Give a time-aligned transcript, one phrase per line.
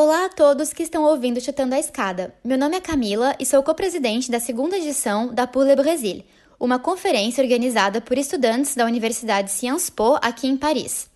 [0.00, 2.32] Olá a todos que estão ouvindo Chutando a Escada.
[2.44, 6.22] Meu nome é Camila e sou co-presidente da segunda edição da Pour le Brésil,
[6.56, 11.10] uma conferência organizada por estudantes da Universidade Sciences Po aqui em Paris.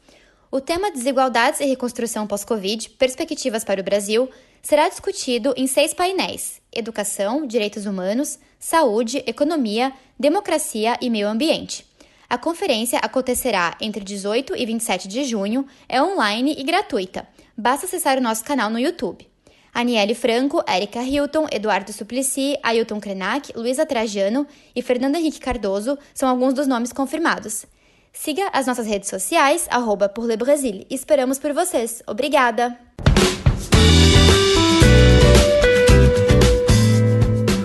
[0.51, 4.29] O tema Desigualdades e Reconstrução Pós-Covid Perspectivas para o Brasil
[4.61, 11.87] será discutido em seis painéis: Educação, Direitos Humanos, Saúde, Economia, Democracia e Meio Ambiente.
[12.29, 17.29] A conferência acontecerá entre 18 e 27 de junho, é online e gratuita.
[17.57, 19.29] Basta acessar o nosso canal no YouTube.
[19.75, 26.29] Aniele Franco, Érica Hilton, Eduardo Suplicy, Ailton Krenak, Luísa Trajano e Fernando Henrique Cardoso são
[26.29, 27.65] alguns dos nomes confirmados.
[28.13, 30.85] Siga as nossas redes sociais, arroba por Le Brasil.
[30.91, 32.03] Esperamos por vocês.
[32.07, 32.79] Obrigada!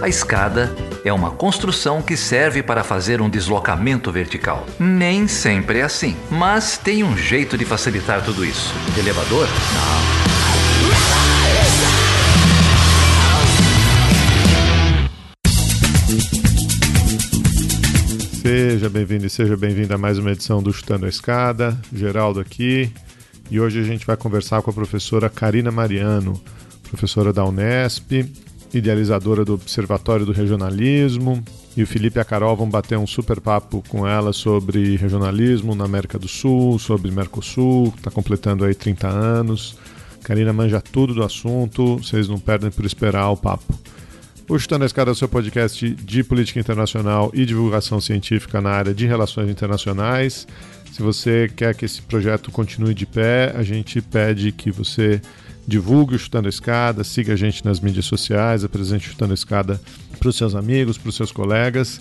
[0.01, 0.69] A escada
[1.07, 4.65] é uma construção que serve para fazer um deslocamento vertical.
[4.77, 8.73] Nem sempre é assim, mas tem um jeito de facilitar tudo isso.
[8.97, 9.47] elevador?
[9.47, 10.27] Não.
[18.41, 21.77] Seja bem-vindo e seja bem-vinda a mais uma edição do Chutando a Escada.
[21.93, 22.91] Geraldo aqui.
[23.49, 26.41] E hoje a gente vai conversar com a professora Karina Mariano,
[26.89, 28.25] professora da Unesp,
[28.73, 31.43] idealizadora do Observatório do Regionalismo,
[31.75, 35.75] e o Felipe e a Carol vão bater um super papo com ela sobre regionalismo
[35.75, 39.77] na América do Sul, sobre Mercosul, está completando aí 30 anos.
[40.23, 43.73] Karina manja tudo do assunto, vocês não perdem por esperar o papo.
[44.49, 48.69] O Chutando a Escada é o seu podcast de política internacional e divulgação científica na
[48.69, 50.47] área de relações internacionais.
[50.91, 55.21] Se você quer que esse projeto continue de pé, a gente pede que você
[55.67, 59.81] divulgue o Chutando Escada, siga a gente nas mídias sociais, apresente o Chutando Escada
[60.17, 61.99] para os seus amigos, para os seus colegas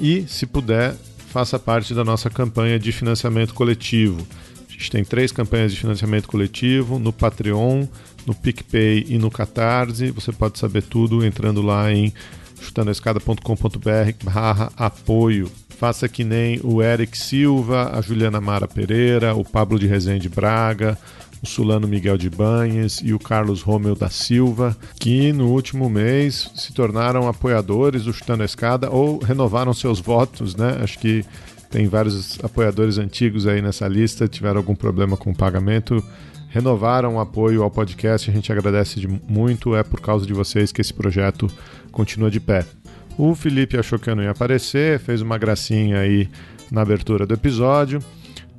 [0.00, 0.94] e, se puder,
[1.28, 4.26] faça parte da nossa campanha de financiamento coletivo.
[4.68, 7.86] A gente tem três campanhas de financiamento coletivo no Patreon,
[8.26, 10.10] no PicPay e no Catarse.
[10.10, 12.12] Você pode saber tudo entrando lá em
[12.60, 14.32] chutandoescada.com.br
[14.76, 15.50] apoio.
[15.70, 20.98] Faça que nem o Eric Silva, a Juliana Mara Pereira, o Pablo de Rezende Braga,
[21.42, 26.50] o Sulano Miguel de Banhes e o Carlos Romeu da Silva, que no último mês
[26.54, 30.78] se tornaram apoiadores do Chutando a Escada ou renovaram seus votos, né?
[30.82, 31.24] Acho que
[31.70, 36.02] tem vários apoiadores antigos aí nessa lista, tiveram algum problema com o pagamento,
[36.48, 40.80] renovaram o apoio ao podcast, a gente agradece muito, é por causa de vocês que
[40.80, 41.46] esse projeto
[41.92, 42.64] continua de pé.
[43.18, 46.28] O Felipe achou que eu não ia aparecer, fez uma gracinha aí
[46.70, 48.00] na abertura do episódio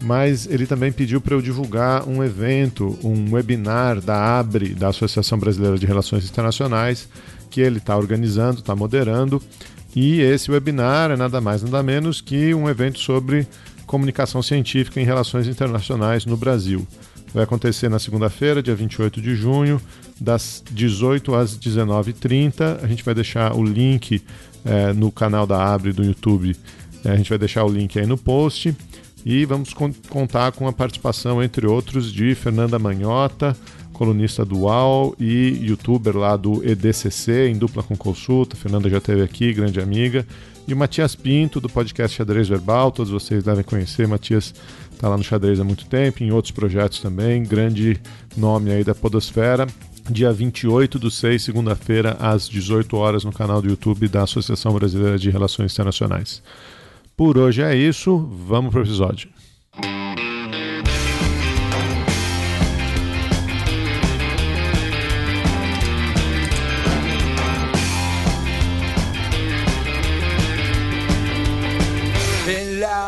[0.01, 5.37] mas ele também pediu para eu divulgar um evento, um webinar da ABRE, da Associação
[5.37, 7.09] Brasileira de Relações Internacionais,
[7.49, 9.41] que ele está organizando, está moderando.
[9.95, 13.47] E esse webinar é nada mais, nada menos que um evento sobre
[13.85, 16.87] comunicação científica em relações internacionais no Brasil.
[17.33, 19.81] Vai acontecer na segunda-feira, dia 28 de junho,
[20.19, 22.83] das 18 às 19h30.
[22.83, 24.21] A gente vai deixar o link
[24.65, 26.55] é, no canal da Abre do YouTube.
[27.03, 28.75] É, a gente vai deixar o link aí no post.
[29.25, 29.73] E vamos
[30.09, 33.55] contar com a participação, entre outros, de Fernanda Manhota,
[33.93, 38.55] colunista do UAU e youtuber lá do EDCC, em dupla com consulta.
[38.55, 40.25] Fernanda já esteve aqui, grande amiga.
[40.67, 44.07] E o Matias Pinto, do podcast Xadrez Verbal, todos vocês devem conhecer.
[44.07, 44.53] Matias
[44.93, 47.99] está lá no xadrez há muito tempo, em outros projetos também, grande
[48.37, 49.67] nome aí da Podosfera.
[50.09, 55.19] Dia 28 do 6, segunda-feira, às 18 horas, no canal do YouTube da Associação Brasileira
[55.19, 56.41] de Relações Internacionais.
[57.19, 59.29] Por hoje é isso, vamos para o episódio.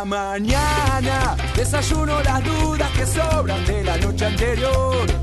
[0.06, 5.21] mañana desayuno las dudas que sobran de la noche anterior.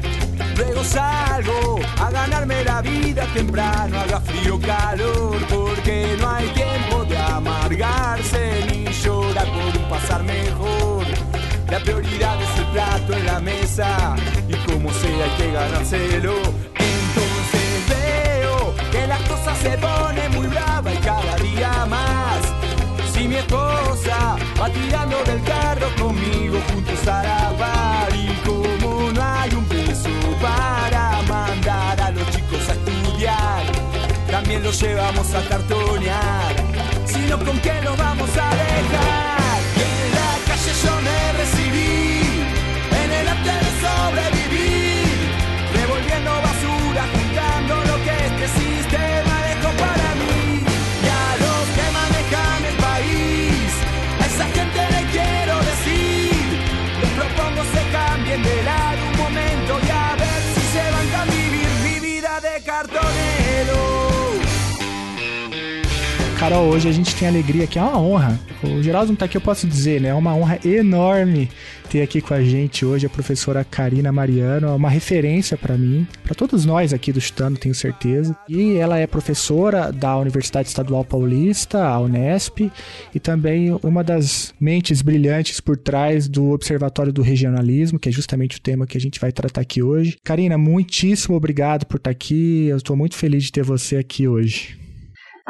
[0.59, 7.17] Luego salgo a ganarme la vida temprano, haga frío calor, porque no hay tiempo de
[7.17, 11.07] amargarse ni llorar por un pasar mejor.
[11.71, 14.17] La prioridad es el plato en la mesa
[14.49, 16.35] y como sea hay que ganárselo.
[16.75, 22.41] Entonces veo que la cosa se pone muy brava y cada día más.
[23.13, 27.88] Si mi esposa va tirando del carro conmigo juntos a la par
[34.69, 36.55] Los llevamos a cartonear,
[37.07, 39.38] sino con qué nos vamos a dejar.
[66.39, 68.41] Carol, hoje a gente tem alegria aqui, é uma honra.
[68.63, 70.11] O Geraldo não tá aqui, eu posso dizer, né?
[70.11, 71.49] É uma honra enorme
[71.91, 76.07] ter aqui com a gente hoje a professora Karina Mariano, é uma referência para mim,
[76.23, 78.37] para todos nós aqui do Estado, tenho certeza.
[78.49, 82.71] E ela é professora da Universidade Estadual Paulista, a Unesp,
[83.13, 88.59] e também uma das mentes brilhantes por trás do Observatório do Regionalismo, que é justamente
[88.59, 90.17] o tema que a gente vai tratar aqui hoje.
[90.23, 92.69] Karina, muitíssimo obrigado por estar aqui.
[92.69, 94.88] Eu estou muito feliz de ter você aqui hoje.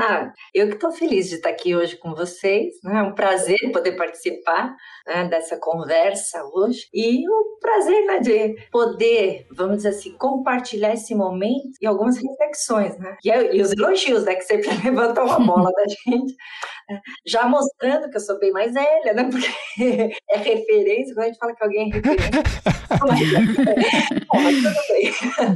[0.01, 2.75] Ah, eu que estou feliz de estar aqui hoje com vocês.
[2.85, 3.01] Né?
[3.01, 9.49] É um prazer poder participar né, dessa conversa hoje e o prazer né, de poder,
[9.51, 13.17] vamos dizer assim, compartilhar esse momento e algumas reflexões, né?
[13.25, 14.37] E, e os elogios, né?
[14.37, 16.37] Que sempre levantam a bola da gente
[17.27, 19.25] já mostrando que eu sou bem mais velha, né?
[19.31, 22.78] Porque é referência, quando a gente fala que alguém é referência.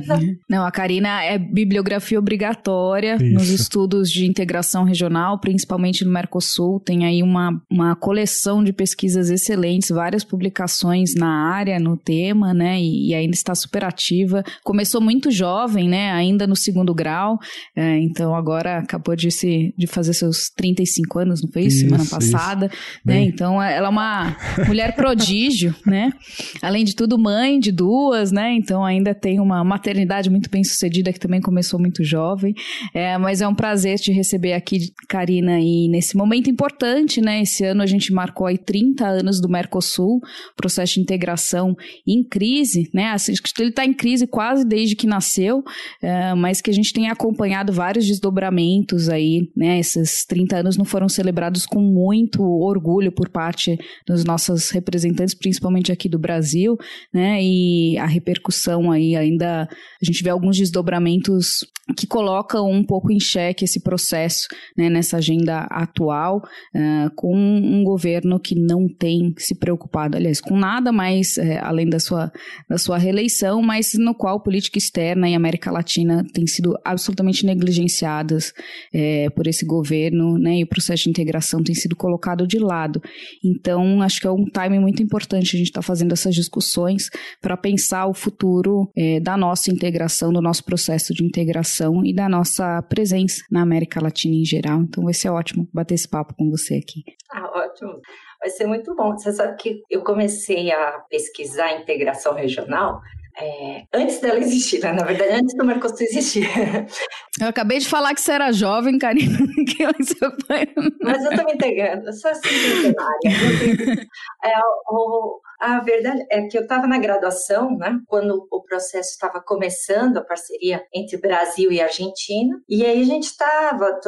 [0.06, 0.38] bem.
[0.49, 3.34] Não, a Karina é bibliografia obrigatória Isso.
[3.34, 6.79] nos estudos de integração regional, principalmente no Mercosul.
[6.81, 12.81] Tem aí uma, uma coleção de pesquisas excelentes, várias publicações na área, no tema, né?
[12.81, 14.44] E, e ainda está super ativa.
[14.62, 16.12] Começou muito jovem, né?
[16.12, 17.38] Ainda no segundo grau.
[17.75, 21.81] É, então agora acabou de, se, de fazer seus 35 anos anos, não foi isso?
[21.81, 22.70] Semana passada.
[23.05, 23.23] Né?
[23.23, 24.37] Então, ela é uma
[24.67, 26.12] mulher prodígio, né?
[26.61, 28.53] Além de tudo, mãe de duas, né?
[28.55, 32.53] Então, ainda tem uma maternidade muito bem sucedida, que também começou muito jovem.
[32.93, 37.43] É, mas é um prazer te receber aqui, Karina, e nesse momento importante, né?
[37.43, 40.21] Esse ano a gente marcou aí 30 anos do Mercosul,
[40.57, 41.77] processo de integração
[42.07, 43.11] em crise, né?
[43.11, 45.63] Assim, ele está em crise quase desde que nasceu,
[46.03, 49.79] é, mas que a gente tem acompanhado vários desdobramentos aí, né?
[49.79, 55.93] Esses 30 anos não foram celebrados com muito orgulho por parte dos nossos representantes, principalmente
[55.93, 56.77] aqui do Brasil,
[57.12, 57.43] né?
[57.43, 61.61] E a repercussão aí ainda a gente vê alguns desdobramentos
[61.97, 67.82] que colocam um pouco em xeque esse processo né, nessa agenda atual, uh, com um
[67.82, 72.32] governo que não tem se preocupado, aliás, com nada mais uh, além da sua,
[72.69, 78.53] da sua reeleição, mas no qual política externa e América Latina tem sido absolutamente negligenciadas
[78.94, 83.03] uh, por esse governo, né, e o processo de integração tem sido colocado de lado.
[83.44, 87.02] Então, acho que é um time muito importante a gente estar tá fazendo essas discussões
[87.41, 88.91] para pensar o futuro
[89.23, 94.35] da nossa integração, do nosso processo de integração e da nossa presença na América Latina
[94.35, 94.83] em geral.
[94.83, 97.03] Então vai ser ótimo bater esse papo com você aqui.
[97.31, 98.01] Ah, ótimo.
[98.41, 99.13] Vai ser muito bom.
[99.13, 103.01] Você sabe que eu comecei a pesquisar a integração regional
[103.41, 104.93] é, antes dela existir, né?
[104.93, 106.47] na verdade, antes do Mercosul existir.
[107.41, 109.39] Eu acabei de falar que você era jovem, Karina.
[111.03, 114.05] Mas eu tô me integrando, eu sou assim, centenária.
[114.45, 114.59] É,
[114.91, 120.17] o, a verdade é que eu estava na graduação, né, quando o processo estava começando,
[120.17, 124.00] a parceria entre Brasil e Argentina, e aí a gente estava,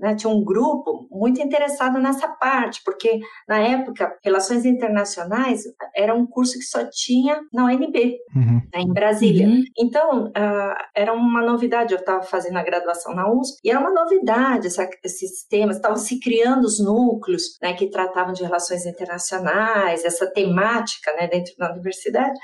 [0.00, 5.62] né, tinha um grupo muito interessado nessa parte, porque na época, Relações Internacionais
[5.94, 8.60] era um curso que só tinha na UNB, uhum.
[8.74, 9.46] né, em Brasília.
[9.46, 9.62] Uhum.
[9.78, 13.92] Então, uh, era uma novidade, eu estava fazendo a graduação na USP, e era uma
[13.92, 20.04] novidade essa, esses temas, estavam se criando os núcleos né, que tratavam de relações internacionais,
[20.04, 20.71] essa temática
[21.16, 22.38] né, dentro da universidade.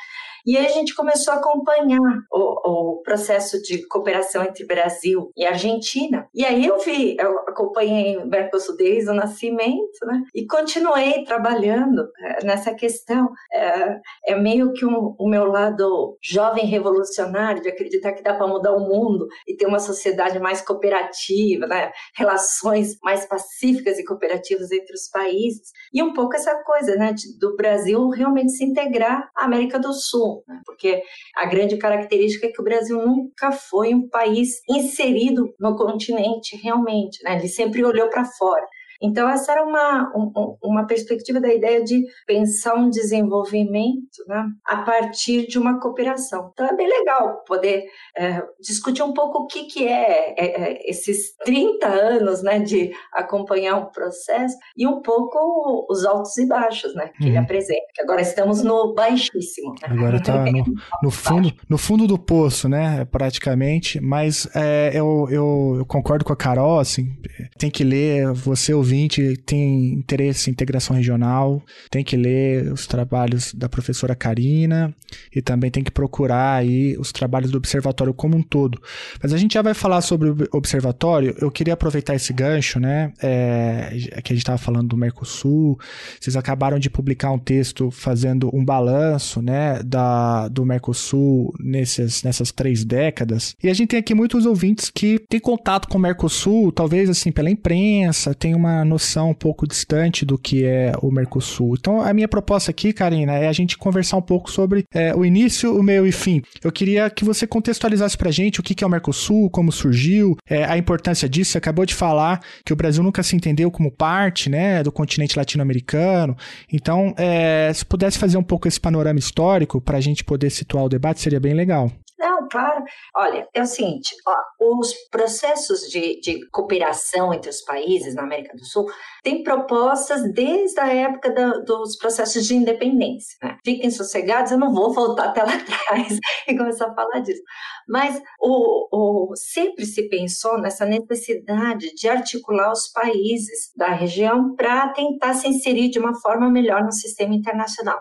[0.47, 2.01] E aí a gente começou a acompanhar
[2.33, 6.29] o, o, processo de cooperação entre Brasil e Argentina.
[6.35, 10.23] E aí eu vi, eu acompanhei o Mercosul desde o nascimento, né?
[10.35, 13.29] E continuei trabalhando é, nessa questão.
[13.53, 18.47] É, é meio que um, o meu lado jovem revolucionário de acreditar que dá para
[18.47, 21.91] mudar o mundo e ter uma sociedade mais cooperativa, né?
[22.15, 25.71] Relações mais pacíficas e cooperativas entre os países.
[25.93, 27.13] E um pouco essa coisa, né?
[27.13, 30.61] De, do Brasil realmente se integrar à América do Sul né?
[30.65, 31.03] porque
[31.37, 37.23] a grande característica é que o Brasil nunca foi um país inserido no continente realmente,
[37.23, 37.37] né?
[37.37, 38.67] ele sempre olhou para fora.
[39.01, 44.79] Então, essa era uma, um, uma perspectiva da ideia de pensar um desenvolvimento né, a
[44.79, 46.51] partir de uma cooperação.
[46.53, 47.85] Então, é bem legal poder
[48.17, 52.91] é, discutir um pouco o que, que é, é, é, esses 30 anos né, de
[53.13, 57.29] acompanhar um processo e um pouco os altos e baixos né, que uhum.
[57.29, 57.87] ele apresenta.
[57.95, 59.75] Que agora estamos no baixíssimo.
[59.75, 59.89] Né?
[59.91, 60.65] Agora está no,
[61.05, 64.01] no, fundo, no fundo do poço, né, praticamente.
[64.01, 67.17] Mas é, eu, eu, eu concordo com a Carol, assim,
[67.57, 72.87] tem que ler, você ouviu ouvinte tem interesse em integração regional, tem que ler os
[72.87, 74.95] trabalhos da professora Karina
[75.35, 78.81] e também tem que procurar aí os trabalhos do observatório como um todo.
[79.23, 81.37] Mas a gente já vai falar sobre o observatório.
[81.41, 83.13] Eu queria aproveitar esse gancho, né?
[83.23, 83.91] É,
[84.25, 85.79] que a gente estava falando do Mercosul.
[86.19, 92.51] Vocês acabaram de publicar um texto fazendo um balanço, né, da, do Mercosul nesses, nessas
[92.51, 93.55] três décadas.
[93.63, 97.31] E a gente tem aqui muitos ouvintes que têm contato com o Mercosul, talvez assim
[97.31, 101.75] pela imprensa, tem uma noção um pouco distante do que é o Mercosul.
[101.79, 105.25] Então, a minha proposta aqui, Karina, é a gente conversar um pouco sobre é, o
[105.25, 106.43] início, o meio e fim.
[106.63, 110.65] Eu queria que você contextualizasse pra gente o que é o Mercosul, como surgiu, é,
[110.65, 111.53] a importância disso.
[111.53, 115.37] Você acabou de falar que o Brasil nunca se entendeu como parte né, do continente
[115.37, 116.37] latino-americano.
[116.73, 120.85] Então, é, se pudesse fazer um pouco esse panorama histórico para a gente poder situar
[120.85, 121.91] o debate, seria bem legal.
[122.19, 122.83] Não, claro.
[123.15, 124.35] Olha, é o seguinte: ó,
[124.75, 128.87] os processos de, de, cooperação entre os países na América do Sul
[129.23, 133.37] têm propostas desde a época da, dos processos de independência.
[133.43, 133.57] Né?
[133.65, 137.43] Fiquem sossegados, eu não vou voltar até lá atrás e começar a falar disso.
[137.89, 144.89] Mas o, o, sempre se pensou nessa necessidade de articular os países da região para
[144.93, 147.99] tentar se inserir de uma forma melhor no sistema internacional.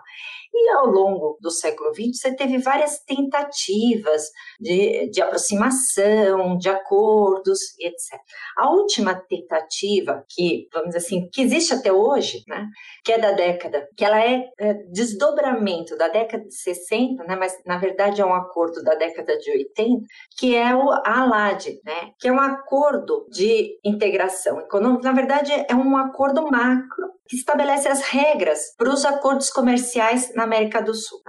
[0.59, 4.23] E ao longo do século XX, você teve várias tentativas
[4.59, 8.19] de, de aproximação, de acordos, etc.
[8.57, 12.67] A última tentativa, que, vamos dizer assim, que existe até hoje, né,
[13.03, 17.55] que é da década, que ela é, é desdobramento da década de 60, né, mas
[17.63, 20.05] na verdade é um acordo da década de 80,
[20.39, 25.75] que é o ALAD, né, que é um acordo de integração econômica, na verdade é
[25.75, 31.21] um acordo macro que estabelece as regras para os acordos comerciais na América do Sul.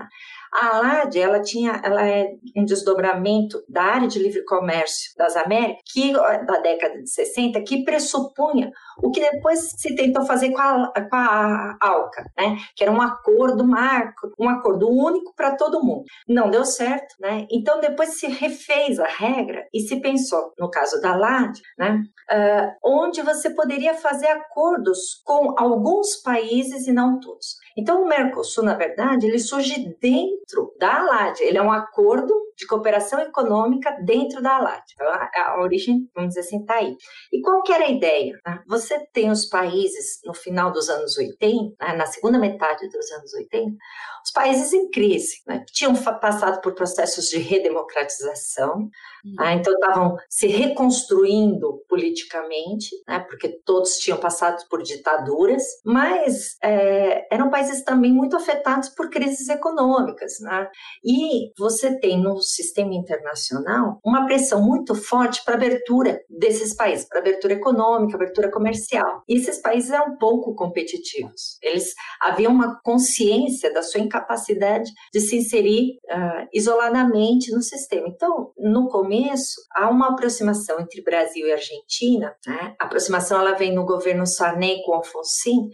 [0.53, 5.83] A ALAD, ela tinha, ela é um desdobramento da área de livre comércio das Américas,
[5.93, 8.71] que da década de 60, que pressupunha
[9.03, 12.57] o que depois se tentou fazer com a, com a ALCA, né?
[12.75, 16.05] Que era um acordo marco, um acordo único para todo mundo.
[16.29, 17.47] Não deu certo, né?
[17.51, 22.03] Então depois se refez a regra e se pensou, no caso da ALAD, né?
[22.31, 27.57] Uh, onde você poderia fazer acordos com alguns países e não todos.
[27.77, 30.38] Então, o Mercosul, na verdade, ele surge dentro
[30.79, 31.41] da ALAD.
[31.43, 34.83] Ele é um acordo de cooperação econômica dentro da ALAD.
[34.93, 36.97] Então, a, a origem, vamos dizer assim, está aí.
[37.33, 38.33] E qual que era a ideia?
[38.45, 38.61] Né?
[38.67, 41.97] Você tem os países, no final dos anos 80, né?
[41.97, 43.77] na segunda metade dos anos 80,
[44.25, 45.65] os países em crise, né?
[45.73, 49.35] tinham passado por processos de redemocratização, uhum.
[49.39, 49.55] né?
[49.55, 53.21] então estavam se reconstruindo politicamente, né?
[53.21, 59.49] porque todos tinham passado por ditaduras, mas é, eram países também muito afetados por crises
[59.49, 60.41] econômicas.
[60.41, 60.69] Né?
[61.05, 67.21] E você tem no sistema internacional uma pressão muito forte para abertura desses países, para
[67.21, 69.23] abertura econômica, abertura comercial.
[69.29, 71.59] E esses países eram pouco competitivos.
[71.63, 78.09] Eles haviam uma consciência da sua incapacidade de se inserir uh, isoladamente no sistema.
[78.09, 82.35] Então, no começo, há uma aproximação entre Brasil e Argentina.
[82.47, 82.75] Né?
[82.81, 85.69] A aproximação ela vem no governo Sarney com Alfonsín,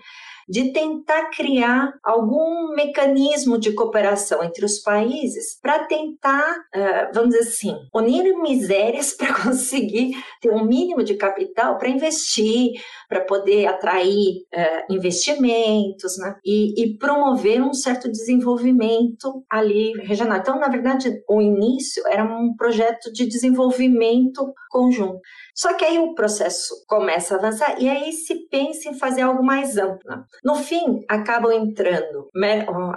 [0.48, 7.48] de tentar criar algum mecanismo de cooperação entre os países para tentar, uh, vamos dizer
[7.48, 12.72] assim, unir misérias para conseguir ter um mínimo de capital para investir,
[13.08, 16.36] para poder atrair uh, investimentos né?
[16.44, 20.38] e, e promover um certo desenvolvimento ali regional.
[20.38, 25.20] Então, na verdade, o início era um projeto de desenvolvimento conjunto.
[25.54, 29.42] Só que aí o processo começa a avançar e aí se pensa em fazer algo
[29.42, 30.24] mais amplo.
[30.42, 32.28] No fim, acabam entrando,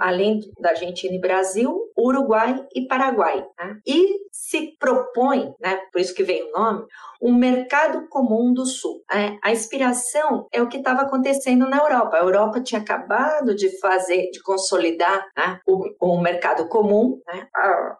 [0.00, 3.44] além da Argentina e Brasil, Uruguai e Paraguai.
[3.58, 3.80] Né?
[3.86, 6.86] E se propõe, né, por isso que vem o nome,
[7.20, 9.02] um mercado comum do Sul.
[9.10, 12.16] É, a inspiração é o que estava acontecendo na Europa.
[12.16, 17.48] A Europa tinha acabado de fazer, de consolidar né, o, o, mercado comum né,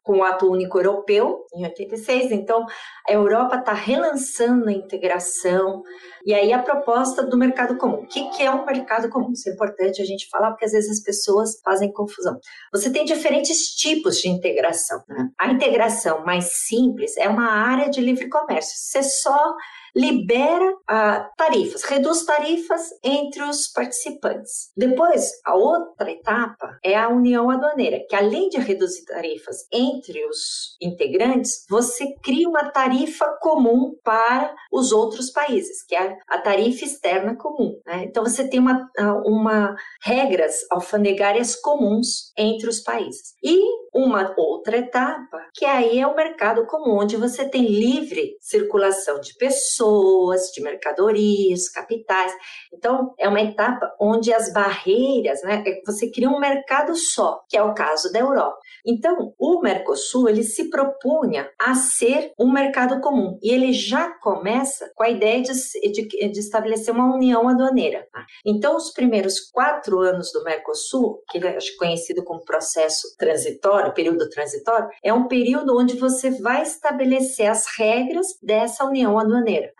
[0.05, 2.31] com o ato único europeu em 86.
[2.31, 2.65] Então,
[3.09, 5.83] a Europa está relançando a integração
[6.29, 8.03] e aí a proposta do mercado comum.
[8.03, 9.33] O que, que é um mercado comum?
[9.33, 12.39] Isso é importante a gente falar porque às vezes as pessoas fazem confusão.
[12.71, 15.03] Você tem diferentes tipos de integração.
[15.09, 15.31] Né?
[15.41, 18.77] A integração mais simples é uma área de livre comércio.
[18.77, 19.55] Você só
[19.99, 24.71] libera ah, tarifas, reduz tarifas entre os participantes.
[24.77, 30.77] Depois, a outra etapa é a união aduaneira, que além de reduzir tarifas entre os
[30.81, 37.35] integrantes, você cria uma tarifa comum para os outros países, que é a tarifa externa
[37.35, 37.81] comum.
[37.85, 38.05] Né?
[38.05, 38.89] Então, você tem uma,
[39.25, 43.35] uma regras alfandegárias comuns entre os países.
[43.43, 43.59] E
[43.99, 49.35] uma outra etapa, que aí é o mercado comum, onde você tem livre circulação de
[49.35, 52.33] pessoas, de mercadorias, capitais.
[52.73, 57.57] Então, é uma etapa onde as barreiras, né, é você cria um mercado só, que
[57.57, 58.59] é o caso da Europa.
[58.87, 64.91] Então, o Mercosul, ele se propunha a ser um mercado comum, e ele já começa
[64.95, 65.53] com a ideia de,
[65.93, 68.07] de, de estabelecer uma união aduaneira.
[68.13, 68.25] Tá?
[68.47, 74.89] Então, os primeiros quatro anos do Mercosul, que é conhecido como processo transitório, período transitório,
[75.03, 79.73] é um período onde você vai estabelecer as regras dessa união aduaneira.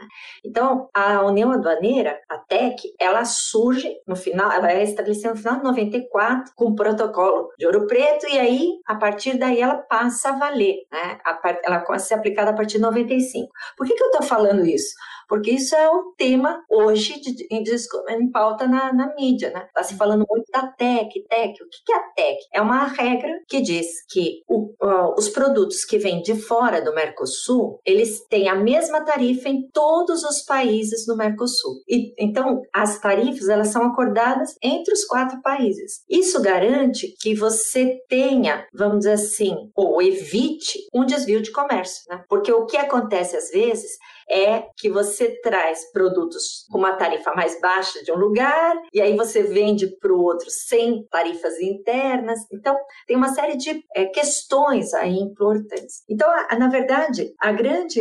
[0.45, 5.57] Então, a união aduaneira, a TEC, ela surge no final, ela é estabelecida no final
[5.57, 10.31] de 94 com o protocolo de Ouro Preto e aí, a partir daí, ela passa
[10.31, 11.19] a valer, né?
[11.65, 13.51] Ela começa a ser aplicada a partir de 95.
[13.77, 14.95] Por que, que eu estou falando isso?
[15.29, 19.67] porque isso é o tema hoje de, em, em pauta na, na mídia, né?
[19.67, 21.63] Está se falando muito da TEC, TEC.
[21.63, 22.39] O que é a TEC?
[22.55, 24.75] É uma regra que diz que o,
[25.17, 30.23] os produtos que vêm de fora do Mercosul, eles têm a mesma tarifa em todos
[30.25, 31.83] os países do Mercosul.
[31.89, 36.03] E, então, as tarifas, elas são acordadas entre os quatro países.
[36.09, 42.25] Isso garante que você tenha, vamos dizer assim, ou evite um desvio de comércio, né?
[42.29, 43.93] Porque o que acontece às vezes
[44.31, 49.17] é que você traz produtos com uma tarifa mais baixa de um lugar e aí
[49.17, 52.41] você vende para o outro sem tarifas internas.
[52.53, 52.77] Então,
[53.07, 56.05] tem uma série de é, questões aí importantes.
[56.09, 58.01] Então, a, a, na verdade, a grande,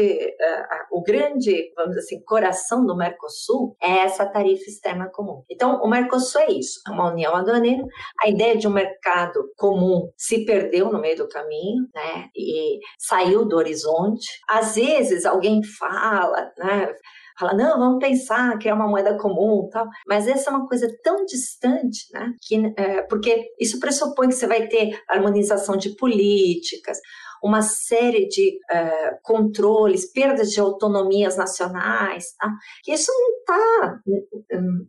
[0.70, 5.44] a, o grande, vamos dizer assim, coração do Mercosul é essa tarifa externa comum.
[5.50, 7.84] Então, o Mercosul é isso, é uma união aduaneira.
[8.24, 12.29] A ideia de um mercado comum se perdeu no meio do caminho, né?
[12.36, 14.27] E saiu do horizonte.
[14.50, 16.94] Às vezes, alguém fala, né?
[17.38, 19.88] Fala, não, vamos pensar que é uma moeda comum tal.
[20.08, 22.34] Mas essa é uma coisa tão distante, né?
[22.41, 26.98] Que, é, porque isso pressupõe que você vai ter harmonização de políticas,
[27.44, 32.51] uma série de uh, controles, perdas de autonomias nacionais, tá?
[32.84, 34.00] que isso não está,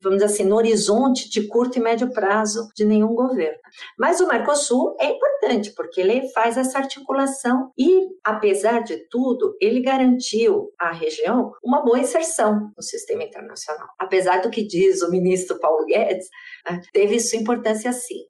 [0.02, 3.59] vamos dizer assim, no horizonte de curto e médio prazo de nenhum governo.
[3.99, 9.81] Mas o Mercosul é importante, porque ele faz essa articulação e, apesar de tudo, ele
[9.81, 13.88] garantiu à região uma boa inserção no sistema internacional.
[13.99, 16.26] Apesar do que diz o ministro Paulo Guedes,
[16.69, 18.26] né, teve sua importância sim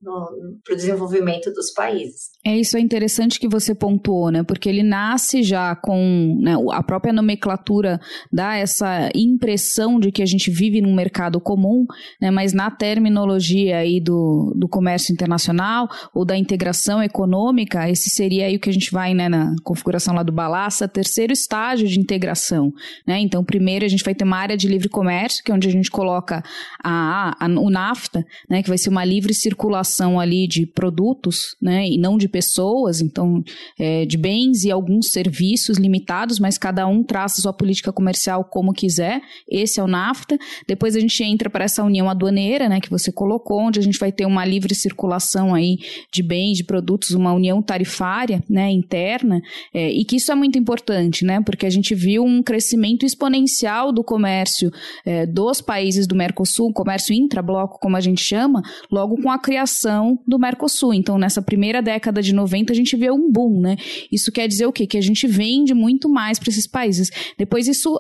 [0.65, 2.31] para o desenvolvimento dos países.
[2.45, 4.43] É isso, é interessante que você pontuou pontuou, né?
[4.43, 8.01] Porque ele nasce já com né, a própria nomenclatura
[8.33, 11.85] dá essa impressão de que a gente vive num mercado comum,
[12.21, 12.31] né?
[12.31, 18.57] Mas na terminologia aí do, do comércio internacional ou da integração econômica, esse seria aí
[18.57, 22.73] o que a gente vai, né, na configuração lá do Balassa, terceiro estágio de integração,
[23.07, 23.21] né?
[23.21, 25.73] Então, primeiro a gente vai ter uma área de livre comércio, que é onde a
[25.73, 26.43] gente coloca
[26.83, 28.63] a, a, o NAFTA, né?
[28.63, 31.87] Que vai ser uma livre circulação ali de produtos, né?
[31.87, 33.43] E não de pessoas, então,
[33.79, 38.73] é, de bens e alguns serviços limitados, mas cada um traça sua política comercial como
[38.73, 39.21] quiser.
[39.49, 40.39] Esse é o NAFTA.
[40.67, 43.99] Depois a gente entra para essa união aduaneira, né, que você colocou, onde a gente
[43.99, 45.79] vai ter uma livre circulação aí
[46.13, 49.41] de bens, de produtos, uma união tarifária, né, interna,
[49.73, 53.93] é, e que isso é muito importante, né, porque a gente viu um crescimento exponencial
[53.93, 54.71] do comércio
[55.05, 60.19] é, dos países do Mercosul, comércio intrabloco, como a gente chama, logo com a criação
[60.27, 60.95] do Mercosul.
[60.95, 63.77] Então, nessa primeira década de 90, a gente vê um boom, né?
[64.11, 64.87] Isso quer dizer o quê?
[64.87, 67.11] Que a gente vende muito mais para esses países.
[67.37, 67.99] Depois isso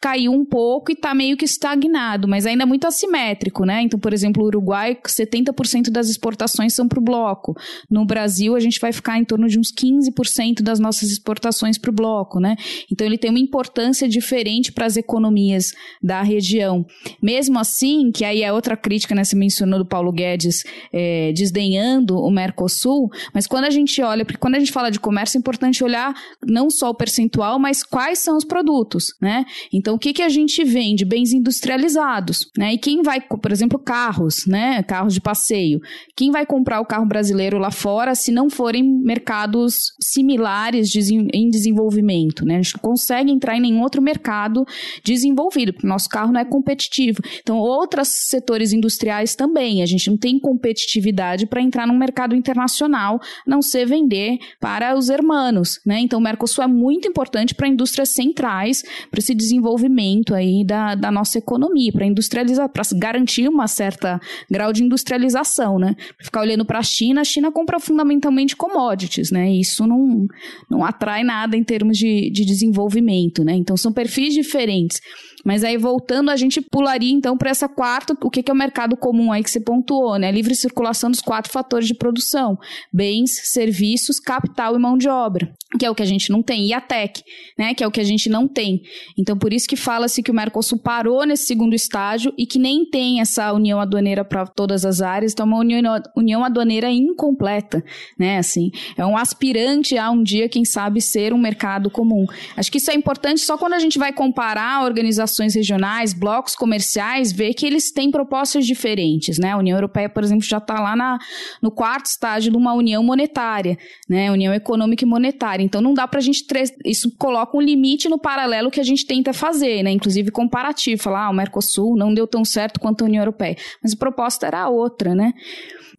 [0.00, 3.82] caiu um pouco e está meio que estagnado, mas ainda é muito assimétrico, né?
[3.82, 7.54] Então, por exemplo, o Uruguai, 70% das exportações são para o bloco.
[7.90, 11.90] No Brasil, a gente vai ficar em torno de uns 15% das nossas exportações para
[11.90, 12.56] o bloco, né?
[12.92, 16.84] Então, ele tem uma importância diferente para as economias da região.
[17.22, 19.24] Mesmo assim, que aí é outra crítica, né?
[19.24, 24.38] Você mencionou do Paulo Guedes é, desdenhando o Mercosul, mas quando a gente olha, porque
[24.38, 26.14] quando a gente fala de comércio, comércio é importante olhar
[26.46, 29.44] não só o percentual, mas quais são os produtos, né?
[29.72, 31.04] Então, o que, que a gente vende?
[31.04, 32.74] Bens industrializados, né?
[32.74, 34.82] E quem vai, por exemplo, carros, né?
[34.82, 35.80] Carros de passeio.
[36.16, 42.44] Quem vai comprar o carro brasileiro lá fora se não forem mercados similares em desenvolvimento,
[42.44, 42.56] né?
[42.56, 44.64] A gente não consegue entrar em nenhum outro mercado
[45.02, 47.20] desenvolvido, porque o nosso carro não é competitivo.
[47.40, 49.82] Então, outros setores industriais também.
[49.82, 55.08] A gente não tem competitividade para entrar num mercado internacional, não ser vender para os
[55.14, 56.00] hermanos, né?
[56.00, 61.10] Então o Mercosul é muito importante para indústrias centrais, para esse desenvolvimento aí da, da
[61.10, 65.94] nossa economia, para industrializar, para garantir uma certa grau de industrialização, né?
[66.20, 69.50] Ficar olhando para a China, a China compra fundamentalmente commodities, né?
[69.50, 70.26] E isso não,
[70.70, 73.54] não atrai nada em termos de, de desenvolvimento, né?
[73.54, 75.00] Então são perfis diferentes.
[75.44, 78.56] Mas aí voltando, a gente pularia então para essa quarta, o que, que é o
[78.56, 80.32] mercado comum aí que você pontuou, né?
[80.32, 82.58] Livre circulação dos quatro fatores de produção:
[82.90, 86.66] bens, serviços, capital e mão de obra, que é o que a gente não tem,
[86.66, 87.22] e a tech,
[87.58, 87.74] né?
[87.74, 88.80] Que é o que a gente não tem.
[89.18, 92.88] Então por isso que fala-se que o Mercosul parou nesse segundo estágio e que nem
[92.88, 97.84] tem essa união aduaneira para todas as áreas, então é uma união, união aduaneira incompleta,
[98.18, 98.38] né?
[98.38, 102.24] Assim, é um aspirante a um dia, quem sabe, ser um mercado comum.
[102.56, 107.32] Acho que isso é importante só quando a gente vai comparar organizações regionais, blocos comerciais,
[107.32, 109.50] ver que eles têm propostas diferentes, né?
[109.50, 111.18] A União Europeia, por exemplo, já está lá na,
[111.60, 113.76] no quarto estágio de uma união monetária,
[114.08, 114.30] né?
[114.30, 115.64] União econômica e monetária.
[115.64, 116.44] Então não dá para a gente
[116.84, 119.90] isso coloca um limite no paralelo que a gente tenta fazer, né?
[119.90, 123.92] Inclusive comparativo, falar, ah, o Mercosul não deu tão certo quanto a União Europeia, mas
[123.92, 125.32] a proposta era outra, né?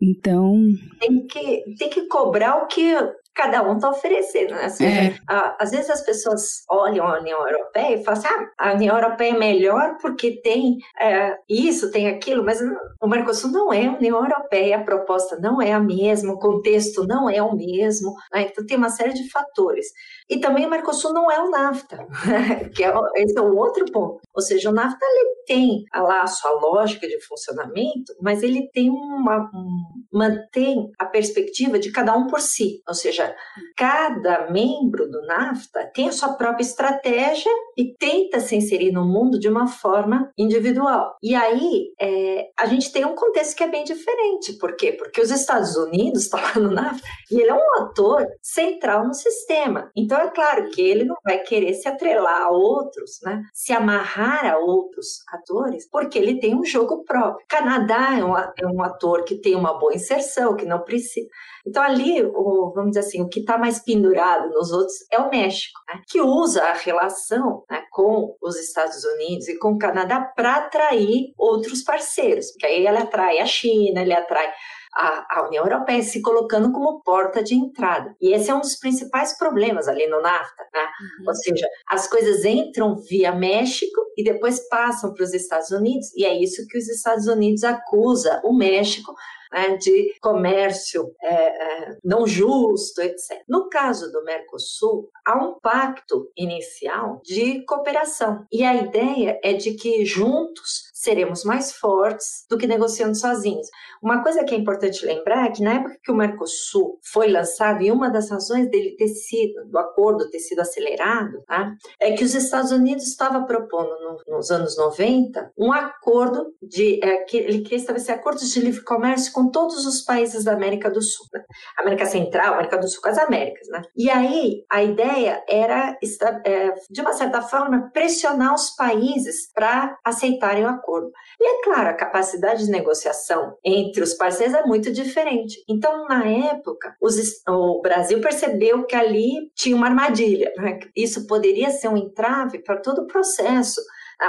[0.01, 0.55] Então.
[0.99, 2.95] Tem que, tem que cobrar o que
[3.35, 4.65] cada um está oferecendo, né?
[4.65, 5.15] Assim, é.
[5.59, 9.31] às vezes as pessoas olham a União Europeia e falam assim, ah, a União Europeia
[9.33, 12.61] é melhor porque tem é, isso, tem aquilo, mas
[13.01, 17.05] o Mercosul não é a União Europeia, a proposta não é a mesma, o contexto
[17.05, 18.47] não é o mesmo, né?
[18.49, 19.87] então tem uma série de fatores.
[20.29, 22.07] E também o Mercosul não é o NAFTA,
[22.75, 24.21] que é, esse é o outro ponto.
[24.33, 28.89] Ou seja, o NAFTA ele tem lá a sua lógica de funcionamento, mas ele tem
[28.89, 32.81] uma, um, mantém a perspectiva de cada um por si.
[32.87, 33.35] Ou seja,
[33.77, 39.39] cada membro do NAFTA tem a sua própria estratégia e tenta se inserir no mundo
[39.39, 41.15] de uma forma individual.
[41.21, 44.53] E aí é, a gente tem um contexto que é bem diferente.
[44.59, 44.91] Por quê?
[44.91, 49.13] Porque os Estados Unidos estão lá no NAFTA e ele é um ator central no
[49.13, 49.91] sistema.
[49.95, 53.43] Então então, é claro que ele não vai querer se atrelar a outros, né?
[53.53, 57.45] se amarrar a outros atores, porque ele tem um jogo próprio.
[57.49, 61.27] Canadá é um, é um ator que tem uma boa inserção, que não precisa.
[61.67, 65.29] Então, ali, o, vamos dizer assim, o que está mais pendurado nos outros é o
[65.29, 66.01] México, né?
[66.07, 71.33] que usa a relação né, com os Estados Unidos e com o Canadá para atrair
[71.37, 74.49] outros parceiros, porque aí ele atrai a China, ele atrai
[74.95, 78.15] a, a União Europeia se colocando como porta de entrada.
[78.21, 80.85] E esse é um dos principais problemas ali no NAFTA, né?
[81.19, 81.25] Uhum.
[81.27, 86.25] Ou seja, as coisas entram via México e depois passam para os Estados Unidos, e
[86.25, 89.13] é isso que os Estados Unidos acusa o México
[89.51, 93.41] né, de comércio é, é, não justo, etc.
[93.47, 98.45] No caso do Mercosul, há um pacto inicial de cooperação.
[98.51, 103.67] E a ideia é de que juntos seremos mais fortes do que negociando sozinhos.
[104.01, 107.83] Uma coisa que é importante lembrar é que na época que o Mercosul foi lançado,
[107.83, 112.23] e uma das razões dele ter sido, do acordo ter sido acelerado, tá, é que
[112.23, 117.61] os Estados Unidos estava propondo no, nos anos 90 um acordo de é, que ele
[117.61, 121.43] queria estabelecer acordos de livre comércio com todos os países da América do Sul, né?
[121.77, 123.81] América Central, América do Sul, com as Américas, né?
[123.95, 125.97] E aí a ideia era
[126.43, 131.11] é, de uma certa forma pressionar os países para aceitarem o acordo acordo.
[131.39, 135.63] E é claro, a capacidade de negociação entre os parceiros é muito diferente.
[135.67, 137.15] Então, na época, os,
[137.47, 140.51] o Brasil percebeu que ali tinha uma armadilha.
[140.57, 140.79] Né?
[140.95, 143.81] Isso poderia ser um entrave para todo o processo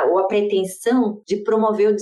[0.09, 1.95] ou a pretensão de promover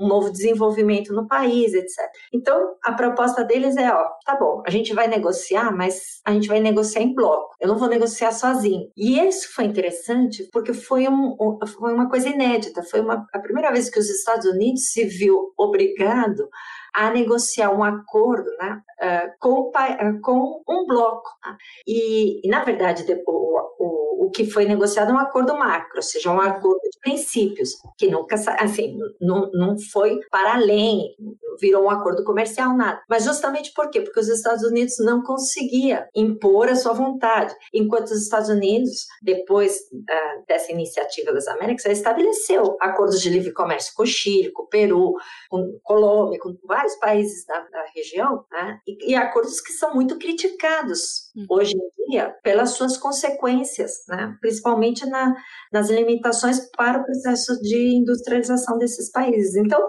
[0.00, 1.98] um novo desenvolvimento no país, etc.
[2.32, 6.48] Então, a proposta deles é, ó, tá bom, a gente vai negociar, mas a gente
[6.48, 7.54] vai negociar em bloco.
[7.60, 8.90] Eu não vou negociar sozinho.
[8.96, 11.36] E isso foi interessante porque foi, um,
[11.66, 12.82] foi uma coisa inédita.
[12.82, 16.48] Foi uma, a primeira vez que os Estados Unidos se viu obrigado
[16.94, 21.30] a negociar um acordo né, uh, com, uh, com, um bloco.
[21.42, 21.56] Tá?
[21.86, 23.99] E, e, na verdade, o, o,
[24.30, 28.08] o, que foi negociado é um acordo macro, ou seja, um acordo de princípios, que
[28.08, 31.14] nunca, assim, não, não foi para além,
[31.60, 33.02] virou um acordo comercial, nada.
[33.08, 34.00] Mas justamente por quê?
[34.00, 39.76] Porque os Estados Unidos não conseguia impor a sua vontade, enquanto os Estados Unidos, depois
[39.92, 44.66] uh, dessa iniciativa das Américas, estabeleceu acordos de livre comércio com o Chile, com o
[44.66, 45.14] Peru,
[45.48, 48.80] com Colômbia, com vários países da, da região, né?
[48.86, 51.46] e, e, acordos que são muito criticados uhum.
[51.50, 54.19] hoje em dia pelas suas consequências, né?
[54.40, 55.34] Principalmente na,
[55.72, 59.56] nas limitações para o processo de industrialização desses países.
[59.56, 59.80] Então,